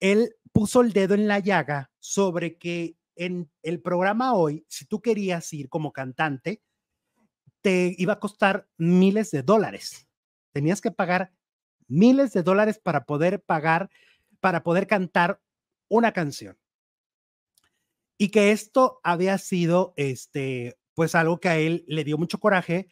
[0.00, 5.00] él puso el dedo en la llaga sobre que en el programa hoy, si tú
[5.00, 6.62] querías ir como cantante,
[7.60, 10.06] te iba a costar miles de dólares.
[10.52, 11.32] Tenías que pagar
[11.88, 13.90] miles de dólares para poder pagar,
[14.40, 15.40] para poder cantar
[15.88, 16.58] una canción.
[18.18, 22.88] Y que esto había sido, este, pues algo que a él le dio mucho coraje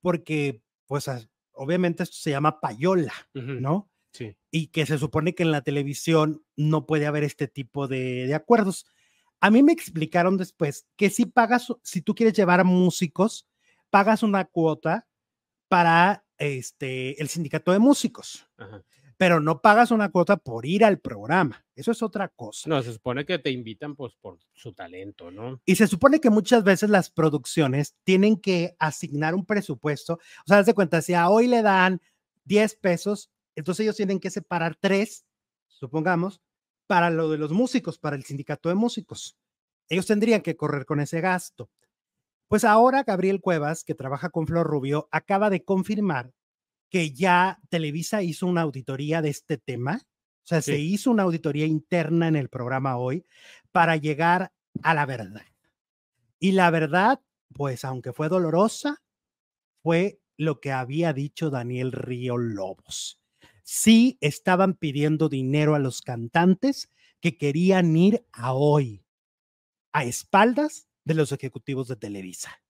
[0.00, 1.10] porque, pues,
[1.52, 3.90] obviamente esto se llama payola, ¿no?
[4.12, 4.36] Sí.
[4.50, 8.34] Y que se supone que en la televisión no puede haber este tipo de, de
[8.34, 8.86] acuerdos.
[9.40, 13.48] A mí me explicaron después que si pagas, si tú quieres llevar a músicos,
[13.90, 15.06] pagas una cuota
[15.68, 18.48] para este, el sindicato de músicos,
[19.22, 21.64] pero no pagas una cuota por ir al programa.
[21.76, 22.68] Eso es otra cosa.
[22.68, 25.60] No, se supone que te invitan pues por su talento, ¿no?
[25.64, 30.14] Y se supone que muchas veces las producciones tienen que asignar un presupuesto.
[30.14, 32.00] O sea, de cuenta, si a hoy le dan
[32.46, 35.24] 10 pesos, entonces ellos tienen que separar 3,
[35.68, 36.40] supongamos,
[36.88, 39.36] para lo de los músicos, para el sindicato de músicos.
[39.88, 41.70] Ellos tendrían que correr con ese gasto.
[42.48, 46.32] Pues ahora Gabriel Cuevas, que trabaja con Flor Rubio, acaba de confirmar
[46.92, 50.02] que ya Televisa hizo una auditoría de este tema.
[50.04, 53.24] O sea, se hizo una auditoría interna en el programa hoy
[53.72, 55.46] para llegar a la verdad.
[56.38, 57.20] Y la verdad,
[57.54, 59.02] pues aunque fue dolorosa,
[59.82, 63.18] fue lo que había dicho Daniel Río Lobos.
[63.62, 66.90] Sí estaban pidiendo dinero a los cantantes
[67.20, 69.02] que querían ir a hoy,
[69.92, 72.60] a espaldas de los ejecutivos de Televisa.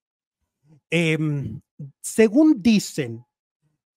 [0.90, 1.60] Em,
[2.00, 3.24] según dicen,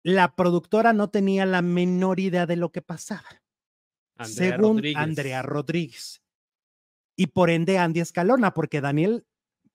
[0.06, 3.42] la productora no tenía la menor idea de lo que pasaba.
[4.24, 6.22] según Andrea Rodríguez.
[7.16, 9.26] Y por ende Andy Escalona, porque Daniel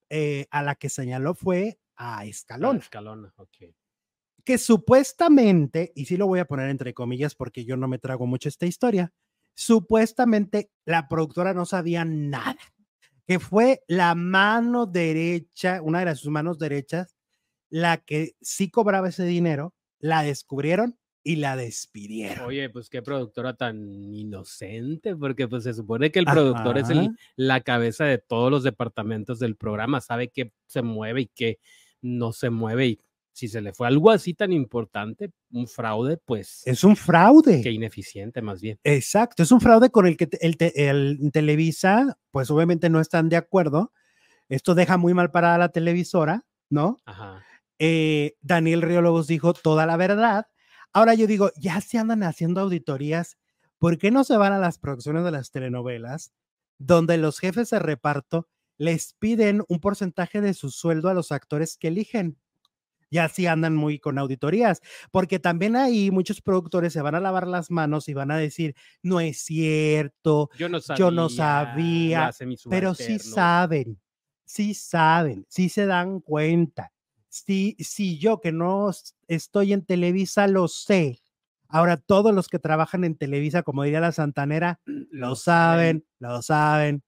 [0.08, 2.78] eh, a la que señaló fue a Escalona.
[2.78, 3.74] Escalona, ok.
[4.44, 8.28] Que supuestamente, y sí lo voy a poner entre comillas porque yo no me trago
[8.28, 9.12] mucho esta historia,
[9.54, 12.56] supuestamente la productora no sabía nada
[13.26, 17.16] que fue la mano derecha, una de sus manos derechas,
[17.68, 22.46] la que sí cobraba ese dinero, la descubrieron y la despidieron.
[22.46, 26.88] Oye, pues qué productora tan inocente, porque pues se supone que el productor es
[27.36, 31.58] la cabeza de todos los departamentos del programa, sabe qué se mueve y qué
[32.00, 33.00] no se mueve y
[33.32, 36.62] si se le fue algo así tan importante, un fraude, pues.
[36.66, 37.62] Es un fraude.
[37.62, 38.78] Qué ineficiente, más bien.
[38.84, 43.92] Exacto, es un fraude con el que el, Televisa, pues obviamente no están de acuerdo.
[44.48, 46.98] Esto deja muy mal parada la televisora, ¿no?
[47.06, 47.44] Ajá.
[47.80, 50.46] Eh, Daniel Riólogos dijo toda la verdad.
[50.92, 53.38] Ahora yo digo, ya se andan haciendo auditorías,
[53.78, 56.32] ¿por qué no se van a las producciones de las telenovelas
[56.78, 61.76] donde los jefes de reparto les piden un porcentaje de su sueldo a los actores
[61.78, 62.38] que eligen?
[63.10, 67.48] ya sí andan muy con auditorías, porque también ahí muchos productores se van a lavar
[67.48, 72.30] las manos y van a decir, no es cierto, yo no sabía, yo no sabía
[72.68, 74.00] pero sí saben,
[74.44, 76.92] sí saben, sí se dan cuenta.
[77.30, 78.90] Si, si yo que no
[79.28, 81.22] estoy en Televisa lo sé,
[81.68, 87.02] ahora todos los que trabajan en Televisa, como diría la Santanera, lo saben, lo saben,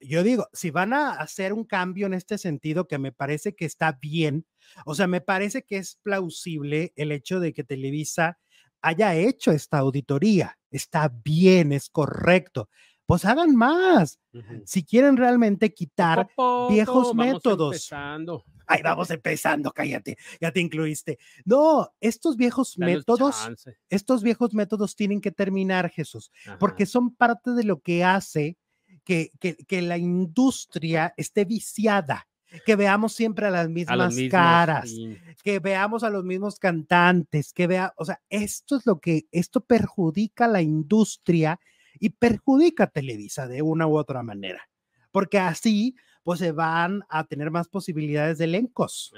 [0.00, 3.64] yo digo, si van a hacer un cambio en este sentido, que me parece que
[3.64, 4.46] está bien,
[4.84, 8.38] o sea, me parece que es plausible el hecho de que Televisa
[8.80, 12.68] haya hecho esta auditoría, está bien, es correcto,
[13.06, 14.20] pues hagan más.
[14.66, 16.28] Si quieren realmente quitar
[16.68, 17.74] viejos métodos.
[17.74, 18.44] Empezando.
[18.68, 21.18] Ay, vamos empezando, cállate, ya te incluiste.
[21.46, 23.48] No, estos viejos métodos,
[23.88, 28.58] estos viejos métodos tienen que terminar, Jesús, porque son parte de lo que hace
[29.04, 32.28] que, la industria esté viciada,
[32.66, 34.94] que veamos siempre a las mismas caras,
[35.42, 39.62] que veamos a los mismos cantantes, que vea, o sea, esto es lo que, esto
[39.62, 41.58] perjudica a la industria
[41.98, 44.68] y perjudica a Televisa de una u otra manera,
[45.10, 45.96] porque así,
[46.28, 49.14] pues se van a tener más posibilidades de elencos.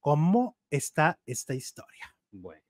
[0.00, 2.12] ¿Cómo está esta historia?
[2.32, 2.60] Bueno.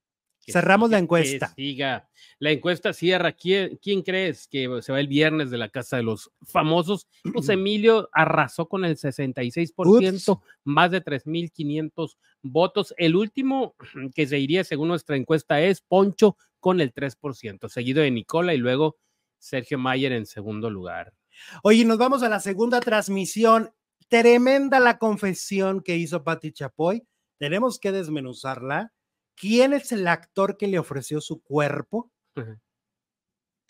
[0.47, 1.49] Cerramos la encuesta.
[1.57, 2.11] siga.
[2.39, 3.33] La encuesta cierra.
[3.33, 7.09] ¿Quién, ¿Quién, crees que se va el viernes de la casa de los famosos?
[7.33, 12.95] Pues Emilio arrasó con el 66%, más de 3.500 votos.
[12.99, 13.77] El último
[14.15, 18.59] que se iría según nuestra encuesta es Poncho con el 3%, seguido de Nicola y
[18.59, 18.99] luego
[19.39, 21.15] Sergio Mayer en segundo lugar.
[21.63, 23.73] Oye, nos vamos a la segunda transmisión.
[24.09, 27.07] Tremenda la confesión que hizo Patti Chapoy.
[27.39, 28.93] Tenemos que desmenuzarla
[29.37, 32.11] ¿Quién es el actor que le ofreció su cuerpo?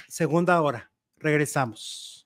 [0.09, 0.93] Segunda hora.
[1.17, 2.26] Regresamos.